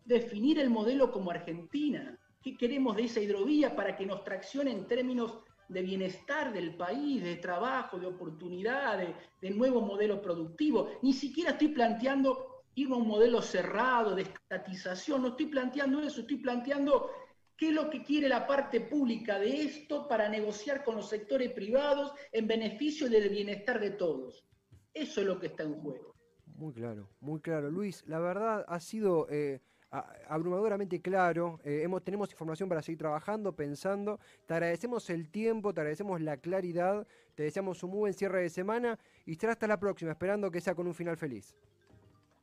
definir 0.07 0.59
el 0.59 0.71
modelo 0.71 1.13
como 1.13 1.31
Argentina 1.31 2.18
¿Qué 2.43 2.57
queremos 2.57 2.97
de 2.97 3.05
esa 3.05 3.21
hidrovía 3.21 3.75
para 3.75 3.97
que 3.97 4.07
nos 4.07 4.23
traccione 4.25 4.71
en 4.71 4.87
términos 4.87 5.39
de 5.69 5.83
bienestar 5.83 6.53
del 6.53 6.77
país, 6.77 7.23
de 7.23 7.37
trabajo, 7.37 7.99
de 7.99 8.07
oportunidades, 8.07 9.15
de 9.41 9.51
nuevo 9.51 9.81
modelo 9.81 10.23
productivo? 10.23 10.91
Ni 11.03 11.13
siquiera 11.13 11.51
estoy 11.51 11.69
planteando 11.69 12.65
ir 12.75 12.91
a 12.93 12.95
un 12.95 13.09
modelo 13.09 13.43
cerrado, 13.43 14.15
de 14.15 14.23
estatización, 14.23 15.23
no 15.23 15.29
estoy 15.29 15.47
planteando 15.47 16.01
eso, 16.01 16.21
estoy 16.21 16.37
planteando 16.37 17.11
qué 17.57 17.71
es 17.71 17.75
lo 17.75 17.91
que 17.91 18.05
quiere 18.05 18.29
la 18.29 18.47
parte 18.47 18.81
pública 18.81 19.39
de 19.41 19.63
esto 19.63 20.07
para 20.07 20.29
negociar 20.29 20.85
con 20.85 20.95
los 20.95 21.09
sectores 21.09 21.51
privados 21.53 22.13
en 22.31 22.47
beneficio 22.47 23.11
del 23.11 23.29
bienestar 23.31 23.81
de 23.81 23.91
todos. 23.91 24.47
Eso 24.95 25.21
es 25.21 25.27
lo 25.27 25.41
que 25.41 25.49
está 25.49 25.65
en 25.65 25.75
juego. 25.81 26.15
Muy 26.47 26.73
claro, 26.73 27.09
muy 27.21 27.41
claro. 27.41 27.69
Luis, 27.71 28.05
la 28.07 28.21
verdad 28.21 28.65
ha 28.67 28.81
sido... 28.81 29.29
Eh, 29.29 29.61
abrumadoramente 29.91 31.01
claro. 31.01 31.61
Eh, 31.65 31.83
hemos, 31.83 32.03
tenemos 32.03 32.31
información 32.31 32.69
para 32.69 32.83
seguir 32.83 32.99
trabajando, 32.99 33.53
pensando. 33.53 34.21
Te 34.47 34.55
agradecemos 34.55 35.09
el 35.11 35.29
tiempo, 35.29 35.73
te 35.73 35.81
agradecemos 35.81 36.21
la 36.21 36.37
claridad. 36.37 37.07
Te 37.35 37.45
deseamos 37.45 37.83
un 37.83 37.91
muy 37.91 37.99
buen 38.01 38.15
cierre 38.15 38.43
de 38.43 38.51
semana 38.51 38.99
y 39.25 39.35
será 39.35 39.53
hasta 39.53 39.67
la 39.67 39.79
próxima, 39.79 40.13
esperando 40.13 40.51
que 40.51 40.61
sea 40.61 40.75
con 40.75 40.87
un 40.87 40.95
final 40.95 41.17
feliz. 41.17 41.55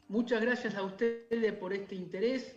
Muchas 0.08 0.42
gracias 0.42 0.76
a 0.76 0.84
ustedes 0.84 1.54
por 1.54 1.74
este 1.74 1.96
interés 1.96 2.56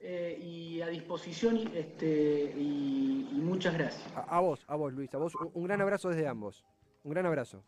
eh, 0.00 0.38
y 0.40 0.80
a 0.80 0.88
disposición 0.88 1.70
este, 1.74 2.52
y, 2.56 3.28
muchas 3.32 3.74
gracias. 3.74 4.04
A, 4.14 4.40
vos, 4.40 4.64
a 4.66 4.76
vos 4.76 4.92
Luis, 4.92 5.12
a 5.14 5.18
vos 5.18 5.32
un 5.54 5.64
gran 5.64 5.80
abrazo 5.80 6.08
desde 6.08 6.26
ambos. 6.26 6.64
Un 7.04 7.12
gran 7.12 7.26
abrazo. 7.26 7.64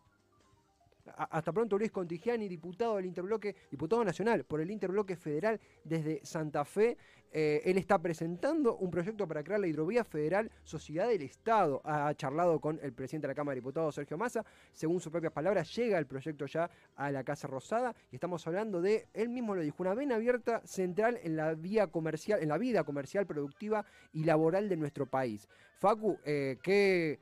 Hasta 1.16 1.52
pronto, 1.52 1.78
Luis 1.78 1.90
Contigiani, 1.90 2.48
diputado 2.48 2.96
del 2.96 3.06
Interbloque, 3.06 3.54
diputado 3.70 4.04
nacional 4.04 4.44
por 4.44 4.60
el 4.60 4.70
Interbloque 4.70 5.16
Federal 5.16 5.60
desde 5.84 6.24
Santa 6.24 6.64
Fe. 6.64 6.96
Eh, 7.32 7.62
él 7.64 7.78
está 7.78 7.98
presentando 7.98 8.76
un 8.76 8.90
proyecto 8.90 9.26
para 9.28 9.44
crear 9.44 9.60
la 9.60 9.68
hidrovía 9.68 10.02
federal 10.02 10.50
Sociedad 10.64 11.08
del 11.08 11.22
Estado. 11.22 11.80
Ha 11.84 12.12
charlado 12.14 12.60
con 12.60 12.80
el 12.82 12.92
presidente 12.92 13.26
de 13.26 13.32
la 13.32 13.36
Cámara 13.36 13.54
de 13.54 13.60
Diputados, 13.60 13.94
Sergio 13.94 14.18
Massa. 14.18 14.44
Según 14.72 15.00
sus 15.00 15.12
propias 15.12 15.32
palabras, 15.32 15.74
llega 15.76 15.98
el 15.98 16.06
proyecto 16.06 16.46
ya 16.46 16.68
a 16.96 17.10
la 17.10 17.22
Casa 17.22 17.46
Rosada 17.46 17.94
y 18.10 18.16
estamos 18.16 18.44
hablando 18.46 18.80
de, 18.80 19.06
él 19.14 19.28
mismo 19.28 19.54
lo 19.54 19.62
dijo, 19.62 19.76
una 19.82 19.94
vena 19.94 20.16
abierta 20.16 20.60
central 20.66 21.18
en 21.22 21.36
la 21.36 21.54
vía 21.54 21.86
comercial, 21.86 22.42
en 22.42 22.48
la 22.48 22.58
vida 22.58 22.84
comercial, 22.84 23.26
productiva 23.26 23.84
y 24.12 24.24
laboral 24.24 24.68
de 24.68 24.76
nuestro 24.76 25.06
país. 25.06 25.48
Facu, 25.78 26.18
eh, 26.24 26.58
¿qué 26.62 27.20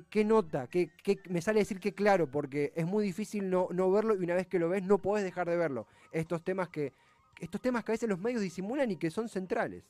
¿Qué, 0.00 0.24
nota? 0.24 0.68
¿Qué, 0.68 0.90
me 1.28 1.42
sale 1.42 1.60
decir 1.60 1.80
que 1.80 1.94
claro? 1.94 2.30
Porque 2.30 2.72
es 2.74 2.86
muy 2.86 3.04
difícil 3.04 3.50
no, 3.50 3.68
no 3.70 3.90
verlo 3.90 4.14
y 4.14 4.24
una 4.24 4.34
vez 4.34 4.46
que 4.46 4.58
lo 4.58 4.68
ves 4.68 4.82
no 4.82 4.98
podés 4.98 5.24
dejar 5.24 5.48
de 5.48 5.56
verlo. 5.56 5.86
Estos 6.12 6.42
temas 6.42 6.68
que, 6.68 6.92
estos 7.40 7.60
temas 7.60 7.84
que 7.84 7.92
a 7.92 7.94
veces 7.94 8.08
los 8.08 8.18
medios 8.18 8.40
disimulan 8.40 8.90
y 8.90 8.96
que 8.96 9.10
son 9.10 9.28
centrales. 9.28 9.84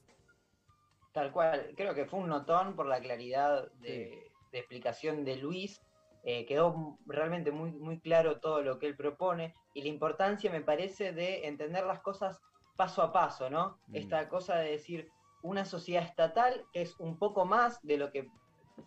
Tal 1.12 1.30
cual, 1.30 1.72
creo 1.76 1.94
que 1.94 2.06
fue 2.06 2.20
un 2.20 2.28
notón 2.28 2.74
por 2.74 2.86
la 2.86 3.00
claridad 3.00 3.70
de, 3.80 4.30
explicación 4.52 5.24
de 5.24 5.36
Luis. 5.36 5.80
Eh, 6.24 6.46
quedó 6.46 6.98
realmente 7.06 7.50
muy, 7.50 7.72
muy 7.72 7.98
claro 7.98 8.38
todo 8.38 8.62
lo 8.62 8.78
que 8.78 8.86
él 8.86 8.96
propone 8.96 9.54
y 9.74 9.82
la 9.82 9.88
importancia, 9.88 10.50
me 10.50 10.60
parece, 10.60 11.12
de 11.12 11.46
entender 11.46 11.84
las 11.84 12.00
cosas 12.00 12.40
paso 12.76 13.02
a 13.02 13.12
paso, 13.12 13.50
¿no? 13.50 13.78
Mm. 13.88 13.96
Esta 13.96 14.28
cosa 14.28 14.56
de 14.56 14.70
decir 14.70 15.10
una 15.42 15.64
sociedad 15.64 16.04
estatal 16.04 16.64
que 16.72 16.82
es 16.82 16.98
un 16.98 17.18
poco 17.18 17.44
más 17.44 17.80
de 17.82 17.96
lo 17.96 18.10
que 18.10 18.30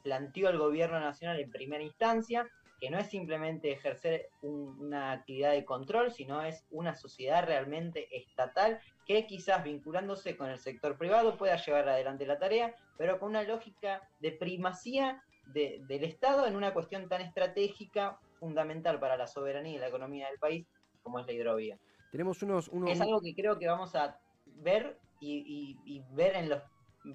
planteó 0.04 0.50
el 0.50 0.58
gobierno 0.58 1.00
nacional 1.00 1.40
en 1.40 1.50
primera 1.50 1.84
instancia, 1.84 2.50
que 2.80 2.90
no 2.90 2.98
es 2.98 3.08
simplemente 3.08 3.72
ejercer 3.72 4.30
una 4.42 5.14
actividad 5.14 5.52
de 5.52 5.66
control, 5.66 6.12
sino 6.12 6.44
es 6.44 6.66
una 6.72 6.96
sociedad 6.96 7.46
realmente 7.46 8.08
estatal 8.16 8.80
que 9.06 9.26
quizás 9.26 9.64
vinculándose 9.64 10.36
con 10.36 10.50
el 10.50 10.60
sector 10.60 10.98
privado 10.98 11.38
pueda 11.38 11.56
llevar 11.56 11.88
adelante 11.88 12.26
la 12.26 12.38
tarea, 12.38 12.76
pero 12.98 13.20
con 13.20 13.30
una 13.30 13.44
lógica 13.44 14.02
de 14.20 14.32
primacía 14.32 15.24
del 15.54 16.04
Estado 16.04 16.48
en 16.48 16.56
una 16.56 16.74
cuestión 16.74 17.08
tan 17.08 17.22
estratégica, 17.22 18.20
fundamental 18.40 19.00
para 19.00 19.16
la 19.16 19.28
soberanía 19.28 19.76
y 19.76 19.80
la 19.80 19.88
economía 19.88 20.28
del 20.28 20.40
país, 20.40 20.68
como 21.02 21.20
es 21.20 21.26
la 21.26 21.34
hidrovía. 21.34 21.78
Tenemos 22.12 22.42
unos, 22.44 22.70
Es 22.88 23.00
algo 23.00 23.22
que 23.22 23.34
creo 23.34 23.58
que 23.58 23.68
vamos 23.68 23.96
a 23.96 24.20
ver 24.46 25.00
y 25.22 26.04
ver 26.12 26.36
en 26.36 26.50
los 26.50 26.62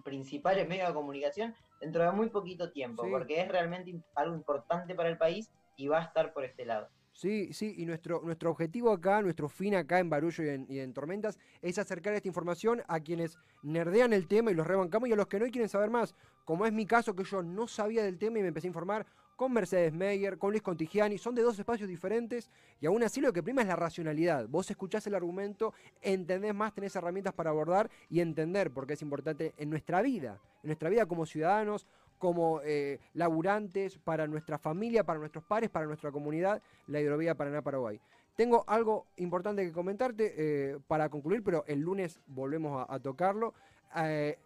principales 0.05 0.69
medios 0.69 0.89
de 0.89 0.95
comunicación 0.95 1.55
dentro 1.81 2.03
de 2.03 2.13
muy 2.13 2.29
poquito 2.29 2.71
tiempo, 2.71 3.05
porque 3.11 3.41
es 3.41 3.49
realmente 3.49 4.01
algo 4.15 4.35
importante 4.35 4.95
para 4.95 5.09
el 5.09 5.19
país 5.19 5.51
y 5.77 5.89
va 5.89 6.01
a 6.01 6.05
estar 6.05 6.33
por 6.33 6.45
este 6.45 6.65
lado. 6.65 6.89
Sí, 7.13 7.53
sí, 7.53 7.75
y 7.77 7.87
nuestro, 7.87 8.23
nuestro 8.23 8.51
objetivo 8.51 8.93
acá, 8.93 9.21
nuestro 9.21 9.49
fin 9.49 9.75
acá 9.75 9.99
en 9.99 10.09
Barullo 10.09 10.45
y 10.69 10.79
en, 10.79 10.93
Tormentas, 10.95 11.39
es 11.61 11.79
acercar 11.79 12.15
esta 12.15 12.29
información 12.29 12.83
a 12.89 13.01
quienes 13.01 13.37
nerdean 13.63 14.13
el 14.13 14.27
tema 14.27 14.51
y 14.51 14.55
los 14.55 14.67
rebancamos 14.67 15.09
y 15.09 15.13
a 15.13 15.17
los 15.17 15.27
que 15.27 15.41
no 15.41 15.47
quieren 15.47 15.69
saber 15.69 15.91
más, 15.91 16.15
como 16.45 16.67
es 16.67 16.73
mi 16.73 16.87
caso 16.87 17.15
que 17.15 17.25
yo 17.25 17.43
no 17.43 17.67
sabía 17.67 18.05
del 18.05 18.19
tema 18.19 18.39
y 18.39 18.43
me 18.43 18.49
empecé 18.49 18.69
a 18.69 18.69
informar 18.69 19.07
con 19.41 19.55
Mercedes 19.55 19.95
Meyer, 19.95 20.37
con 20.37 20.51
Luis 20.51 20.63
Contigiani, 20.63 21.17
son 21.17 21.35
de 21.35 21.41
dos 21.41 21.59
espacios 21.59 21.89
diferentes 21.89 22.51
y 22.79 22.85
aún 22.85 23.03
así 23.03 23.23
lo 23.23 23.33
que 23.33 23.43
prima 23.43 23.63
es 23.63 23.69
la 23.69 23.75
racionalidad. 23.75 24.47
Vos 24.47 24.71
escuchás 24.71 25.07
el 25.07 25.15
argumento, 25.15 25.73
entendés 26.03 26.55
más, 26.55 26.75
tenés 26.75 26.95
herramientas 26.95 27.33
para 27.33 27.49
abordar 27.49 27.89
y 28.11 28.21
entender 28.21 28.71
por 28.71 28.87
qué 28.87 28.93
es 28.93 29.01
importante 29.01 29.55
en 29.57 29.71
nuestra 29.71 30.03
vida, 30.03 30.39
en 30.63 30.67
nuestra 30.67 30.91
vida 30.91 31.07
como 31.07 31.25
ciudadanos, 31.25 31.87
como 32.19 32.61
eh, 32.65 33.01
laburantes, 33.15 33.97
para 33.97 34.27
nuestra 34.27 34.59
familia, 34.59 35.05
para 35.05 35.19
nuestros 35.19 35.43
pares, 35.43 35.71
para 35.71 35.87
nuestra 35.87 36.13
comunidad, 36.13 36.61
la 36.87 37.01
hidrovía 37.01 37.35
Paraná-Paraguay. 37.35 37.99
Tengo 38.37 38.65
algo 38.67 39.07
importante 39.17 39.65
que 39.65 39.73
comentarte 39.73 40.35
eh, 40.37 40.79
para 40.87 41.09
concluir, 41.09 41.43
pero 41.43 41.65
el 41.67 41.81
lunes 41.81 42.21
volvemos 42.27 42.85
a, 42.87 42.99
tocarlo. 42.99 43.55
Eh, 43.97 44.39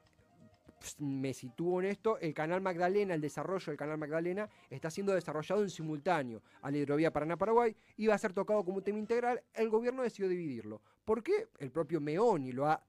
me 0.99 1.33
sitúo 1.35 1.81
en 1.81 1.87
esto, 1.87 2.19
el 2.19 2.35
canal 2.35 2.61
Magdalena, 2.61 3.15
el 3.15 3.21
desarrollo 3.21 3.67
del 3.67 3.77
canal 3.77 3.99
Magdalena 3.99 4.49
está 4.71 4.91
siendo 4.91 5.15
desarrollado 5.15 5.63
en 5.63 5.71
simultáneo 5.71 6.43
a 6.63 6.71
la 6.71 6.79
hidrovía 6.79 7.13
Paraná-Paraguay 7.13 7.75
y 7.97 8.07
va 8.07 8.15
a 8.15 8.19
ser 8.19 8.33
tocado 8.33 8.65
como 8.65 8.83
tema 8.83 8.99
integral, 8.99 9.43
el 9.55 9.69
gobierno 9.69 10.03
decidió 10.03 10.29
dividirlo. 10.29 10.81
¿Por 11.05 11.23
qué? 11.23 11.49
El 11.59 11.71
propio 11.71 12.01
Meoni 12.01 12.53
lo 12.53 12.67
ha 12.67 12.83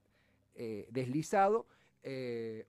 eh, 0.56 0.88
deslizado. 0.92 1.68
Eh, 2.04 2.66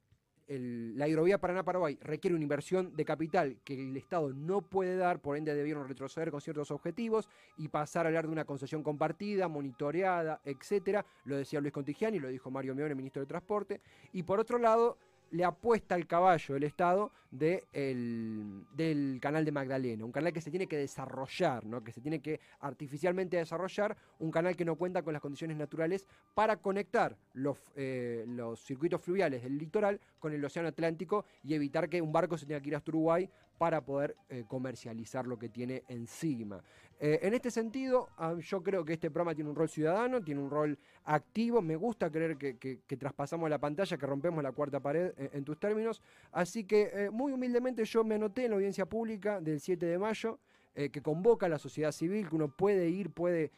la 0.49 1.09
hidrovía 1.09 1.39
Paraná-Paraguay 1.39 1.99
requiere 2.01 2.35
una 2.35 2.45
inversión 2.45 2.95
de 2.95 3.05
capital 3.05 3.57
que 3.65 3.75
el 3.75 3.97
Estado 3.97 4.33
no 4.33 4.63
puede 4.63 4.97
dar, 4.97 5.21
por 5.21 5.37
ende 5.37 5.55
debieron 5.55 5.89
retroceder 5.89 6.31
con 6.31 6.41
ciertos 6.41 6.71
objetivos 6.71 7.29
y 7.57 7.69
pasar 7.69 8.07
a 8.07 8.09
hablar 8.09 8.27
de 8.27 8.33
una 8.33 8.45
concesión 8.45 8.83
compartida, 8.83 9.49
monitoreada, 9.49 10.41
etcétera. 10.45 11.05
Lo 11.25 11.37
decía 11.37 11.61
Luis 11.61 11.73
Contigiani, 11.73 12.21
lo 12.21 12.29
dijo 12.29 12.51
Mario 12.51 12.75
Meone, 12.75 12.95
ministro 12.95 13.21
de 13.21 13.27
Transporte. 13.27 13.81
Y 14.13 14.23
por 14.23 14.39
otro 14.39 14.59
lado, 14.59 14.99
le 15.31 15.45
apuesta 15.45 15.95
al 15.95 16.07
caballo 16.07 16.57
el 16.57 16.63
Estado 16.63 17.13
de 17.31 17.65
del 17.73 19.19
canal 19.21 19.45
de 19.45 19.53
Magdalena, 19.53 20.05
un 20.05 20.13
canal 20.13 20.33
que 20.33 20.41
se 20.41 20.51
tiene 20.51 20.67
que 20.67 20.77
desarrollar, 20.77 21.67
¿no? 21.67 21.83
que 21.83 21.93
se 21.93 22.01
tiene 22.01 22.21
que 22.21 22.41
artificialmente 22.61 23.37
desarrollar, 23.37 23.97
un 24.19 24.31
canal 24.31 24.57
que 24.57 24.65
no 24.65 24.77
cuenta 24.77 25.03
con 25.03 25.13
las 25.13 25.23
condiciones 25.23 25.57
naturales 25.57 26.07
para 26.35 26.57
conectar 26.57 27.17
los, 27.35 27.59
eh, 27.75 28.25
los 28.27 28.61
circuitos 28.61 29.01
fluviales 29.01 29.43
del 29.43 29.59
litoral 29.59 30.01
con 30.19 30.33
el 30.33 30.45
Océano 30.45 30.69
Atlántico 30.69 31.27
y 31.43 31.55
evitar 31.55 31.89
que 31.89 32.01
un 32.01 32.13
barco 32.13 32.39
se 32.39 32.47
tenga 32.47 32.61
que 32.61 32.69
ir 32.69 32.77
hasta 32.77 32.91
Uruguay 32.91 33.29
para 33.59 33.85
poder 33.85 34.17
eh, 34.29 34.45
comercializar 34.47 35.27
lo 35.27 35.39
que 35.39 35.49
tiene 35.49 35.83
encima. 35.89 36.63
Eh, 36.99 37.19
en 37.23 37.35
este 37.35 37.51
sentido, 37.51 38.09
ah, 38.17 38.35
yo 38.41 38.63
creo 38.63 38.85
que 38.85 38.95
este 38.95 39.11
programa 39.11 39.35
tiene 39.35 39.51
un 39.51 39.57
rol 39.57 39.69
ciudadano, 39.69 40.23
tiene 40.23 40.41
un 40.41 40.51
rol 40.51 40.79
activo, 41.05 41.61
me 41.61 41.77
gusta 41.77 42.11
creer 42.11 42.39
que, 42.39 42.79
traspasamos 42.99 43.51
la 43.51 43.59
pantalla, 43.59 43.99
que 43.99 44.07
rompemos 44.07 44.43
la 44.43 44.53
cuarta 44.53 44.81
pared 44.81 45.13
eh, 45.19 45.31
en 45.35 45.45
tus 45.45 45.59
términos, 45.59 46.01
así 46.33 46.65
que 46.65 47.11
muy 47.13 47.33
humildemente 47.33 47.85
yo 47.85 48.03
me 48.03 48.15
anoté 48.15 48.45
en 48.45 48.53
la 48.53 48.57
audiencia 48.57 48.87
pública 48.87 49.41
del 49.41 49.61
7 49.61 49.85
de 49.85 49.99
mayo, 49.99 50.39
que 50.75 51.01
convoca 51.01 51.47
a 51.47 51.49
la 51.49 51.59
sociedad 51.59 51.91
civil, 51.91 52.29
que 52.29 52.37
uno 52.37 52.49
puede 52.49 52.91
ir, 52.91 53.09
puede 53.09 53.51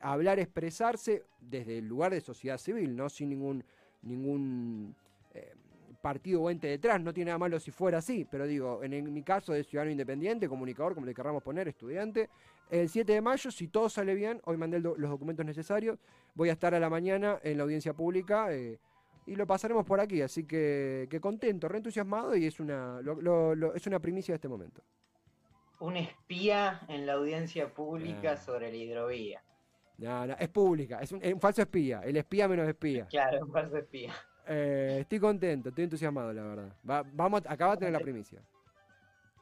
hablar, 0.00 0.38
expresarse 0.38 1.22
desde 1.38 1.76
el 1.76 1.86
lugar 1.86 2.12
de 2.12 2.22
sociedad 2.22 2.56
civil, 2.56 2.96
¿no? 2.96 3.10
sin 3.10 3.28
ningún... 3.28 3.64
ningún 4.00 4.94
partido 6.04 6.42
o 6.42 6.50
ente 6.50 6.66
detrás, 6.66 7.00
no 7.00 7.14
tiene 7.14 7.30
nada 7.30 7.38
malo 7.38 7.58
si 7.58 7.70
fuera 7.70 7.96
así, 7.96 8.26
pero 8.30 8.46
digo, 8.46 8.84
en, 8.84 9.10
mi 9.10 9.22
caso 9.22 9.54
de 9.54 9.64
ciudadano 9.64 9.90
independiente, 9.90 10.46
comunicador, 10.50 10.92
como 10.92 11.06
le 11.06 11.14
querramos 11.14 11.42
poner, 11.42 11.66
estudiante, 11.66 12.28
el 12.68 12.90
7 12.90 13.10
de 13.10 13.22
mayo, 13.22 13.50
si 13.50 13.68
todo 13.68 13.88
sale 13.88 14.14
bien, 14.14 14.38
hoy 14.44 14.58
mandé 14.58 14.80
los 14.80 14.98
documentos 14.98 15.46
necesarios, 15.46 15.98
voy 16.34 16.50
a 16.50 16.52
estar 16.52 16.74
a 16.74 16.78
la 16.78 16.90
mañana 16.90 17.40
en 17.42 17.56
la 17.56 17.62
audiencia 17.62 17.94
pública 17.94 18.52
eh, 18.54 18.78
y 19.24 19.34
lo 19.34 19.46
pasaremos 19.46 19.86
por 19.86 19.98
aquí, 19.98 20.20
así 20.20 20.44
que, 20.44 21.06
que 21.08 21.20
contento, 21.20 21.68
reentusiasmado 21.68 22.36
y 22.36 22.44
es 22.44 22.60
una, 22.60 23.00
es 23.74 23.86
una 23.86 23.98
primicia 23.98 24.32
de 24.32 24.36
este 24.36 24.48
momento. 24.48 24.82
Un 25.80 25.96
espía 25.96 26.82
en 26.88 27.06
la 27.06 27.14
audiencia 27.14 27.72
pública 27.72 28.32
ah. 28.32 28.36
sobre 28.36 28.70
la 28.70 28.76
hidrovía. 28.76 29.42
No, 29.96 30.26
no, 30.26 30.36
es 30.38 30.48
pública, 30.50 30.98
es 31.00 31.12
un, 31.12 31.22
es 31.22 31.32
un 31.32 31.40
falso 31.40 31.62
espía, 31.62 32.02
el 32.04 32.18
espía 32.18 32.46
menos 32.46 32.68
espía. 32.68 33.06
Claro, 33.06 33.46
un 33.46 33.50
falso 33.50 33.78
espía. 33.78 34.12
Eh, 34.46 34.98
estoy 35.00 35.18
contento, 35.18 35.70
estoy 35.70 35.84
entusiasmado, 35.84 36.32
la 36.32 36.42
verdad. 36.42 37.06
vamos, 37.12 37.42
acaba 37.46 37.72
de 37.72 37.78
tener 37.78 37.92
la 37.92 38.00
primicia. 38.00 38.40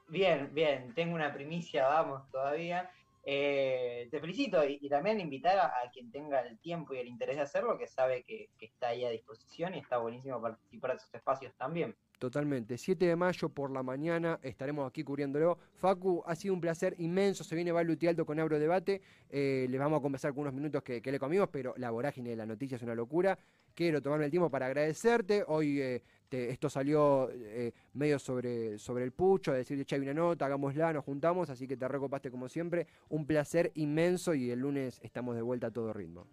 Bien, 0.09 0.51
bien, 0.53 0.93
tengo 0.95 1.15
una 1.15 1.33
primicia, 1.33 1.88
vamos 1.88 2.31
todavía. 2.31 2.91
Eh, 3.25 4.09
te 4.11 4.21
felicito 4.21 4.65
y, 4.65 4.88
también 4.88 5.21
invitar 5.21 5.57
a, 5.59 5.73
quien 5.93 6.11
tenga 6.11 6.41
el 6.41 6.59
tiempo 6.59 6.93
y 6.93 6.99
el 6.99 7.07
interés 7.07 7.37
de 7.37 7.43
hacerlo, 7.43 7.79
que 7.79 7.87
sabe 7.87 8.25
que, 8.25 8.51
que, 8.59 8.67
está 8.67 8.88
ahí 8.88 9.05
a 9.05 9.11
disposición 9.11 9.75
y 9.75 9.79
está 9.79 9.99
buenísimo 9.99 10.41
participar 10.41 10.91
de 10.93 10.97
esos 10.97 11.15
espacios 11.15 11.55
también. 11.57 11.95
Totalmente. 12.23 12.79
7 12.79 13.05
de 13.05 13.17
mayo 13.17 13.49
por 13.49 13.73
la 13.73 13.83
mañana 13.83 14.38
estaremos 14.45 14.88
aquí 14.88 15.03
cubriéndolo. 15.03 15.59
Facu, 15.75 16.23
ha 16.25 16.37
sido 16.37 16.55
un 16.55 16.61
placer 16.61 16.95
inmenso. 16.99 17.43
Se 17.43 17.57
viene 17.57 17.73
Valuti 17.73 18.07
Alto 18.07 18.25
con 18.25 18.38
Abro 18.38 18.61
Debate. 18.61 19.03
Eh, 19.29 19.67
les 19.69 19.81
vamos 19.81 19.99
a 19.99 20.03
conversar 20.03 20.33
con 20.33 20.43
unos 20.43 20.55
minutos 20.55 20.85
que, 20.85 21.03
le 21.05 21.19
comimos, 21.19 21.49
pero 21.51 21.75
la 21.79 21.91
vorágine 21.91 22.31
de 22.31 22.37
la 22.37 22.47
noticia 22.47 22.77
es 22.77 22.83
una 22.85 22.95
locura. 22.95 23.37
Quiero 23.75 24.03
tomarme 24.03 24.27
el 24.27 24.31
tiempo 24.31 24.51
para 24.51 24.67
agradecerte. 24.67 25.45
Hoy 25.47 25.81
eh, 25.81 26.03
esto 26.31 26.71
salió 26.71 27.31
eh, 27.31 27.73
medio 27.95 28.19
sobre, 28.19 28.79
sobre 28.79 29.05
el 29.05 29.13
pucho, 29.13 29.53
decir, 29.53 29.85
che, 29.85 29.95
hay 29.97 30.01
una 30.03 30.15
nota, 30.15 30.47
hagámosla, 30.47 30.93
nos 30.93 31.05
juntamos, 31.05 31.51
así 31.51 31.67
que 31.67 31.77
te 31.77 31.87
recopaste 31.89 32.31
como 32.31 32.49
siempre. 32.49 32.87
Un 33.09 33.27
placer 33.27 33.73
inmenso 33.75 34.35
y 34.35 34.51
el 34.51 34.61
lunes 34.61 35.01
estamos 35.03 35.37
de 35.37 35.43
vuelta 35.43 35.69
a 35.69 35.71
todo 35.71 35.93
ritmo. 35.93 36.27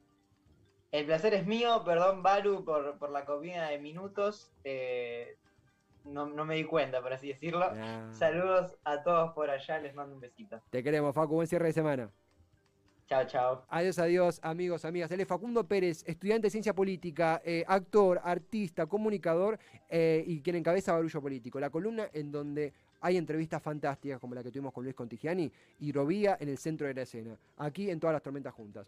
El 0.91 1.06
placer 1.06 1.34
es 1.36 1.45
mío, 1.45 1.84
perdón, 1.86 2.23
Balu, 2.23 2.65
por, 2.65 2.97
por 2.97 3.12
la 3.12 3.25
comida 3.25 3.69
de 3.69 3.78
minutos 3.78 4.52
no, 6.06 6.28
no, 6.28 6.45
me 6.45 6.56
di 6.56 6.63
cuenta, 6.63 7.02
por 7.02 7.13
así 7.13 7.28
decirlo. 7.28 7.65
Ah. 7.65 8.08
Saludos 8.12 8.75
a 8.84 9.04
todos 9.04 9.34
por 9.34 9.49
allá, 9.49 9.80
les 9.80 9.93
mando 9.93 10.15
un 10.15 10.21
besito. 10.21 10.62
Te 10.69 10.84
queremos, 10.84 11.13
Facu, 11.13 11.36
buen 11.36 11.47
cierre 11.47 11.67
de 11.67 11.73
semana. 11.73 12.12
Chao, 13.09 13.25
chao. 13.25 13.65
Adiós, 13.69 13.97
adiós, 13.97 14.39
amigos, 14.43 14.85
amigas. 14.85 15.09
Él 15.09 15.21
es 15.21 15.27
Facundo 15.27 15.63
Pérez, 15.67 16.03
estudiante 16.05 16.45
de 16.45 16.51
ciencia 16.51 16.75
política, 16.75 17.41
eh, 17.43 17.65
actor, 17.67 18.21
artista, 18.23 18.85
comunicador 18.85 19.57
eh, 19.89 20.23
y 20.27 20.41
quien 20.41 20.57
encabeza 20.57 20.93
Barullo 20.93 21.19
Político. 21.19 21.59
La 21.59 21.71
columna 21.71 22.07
en 22.13 22.31
donde 22.31 22.71
hay 23.01 23.17
entrevistas 23.17 23.63
fantásticas 23.63 24.19
como 24.19 24.35
la 24.35 24.43
que 24.43 24.51
tuvimos 24.51 24.71
con 24.71 24.83
Luis 24.83 24.95
Contigiani 24.95 25.51
y 25.79 25.91
Robía 25.91 26.37
en 26.39 26.49
el 26.49 26.59
centro 26.59 26.85
de 26.85 26.93
la 26.93 27.01
escena, 27.01 27.35
aquí 27.57 27.89
en 27.89 27.99
todas 27.99 28.13
las 28.13 28.21
tormentas 28.21 28.53
juntas. 28.53 28.85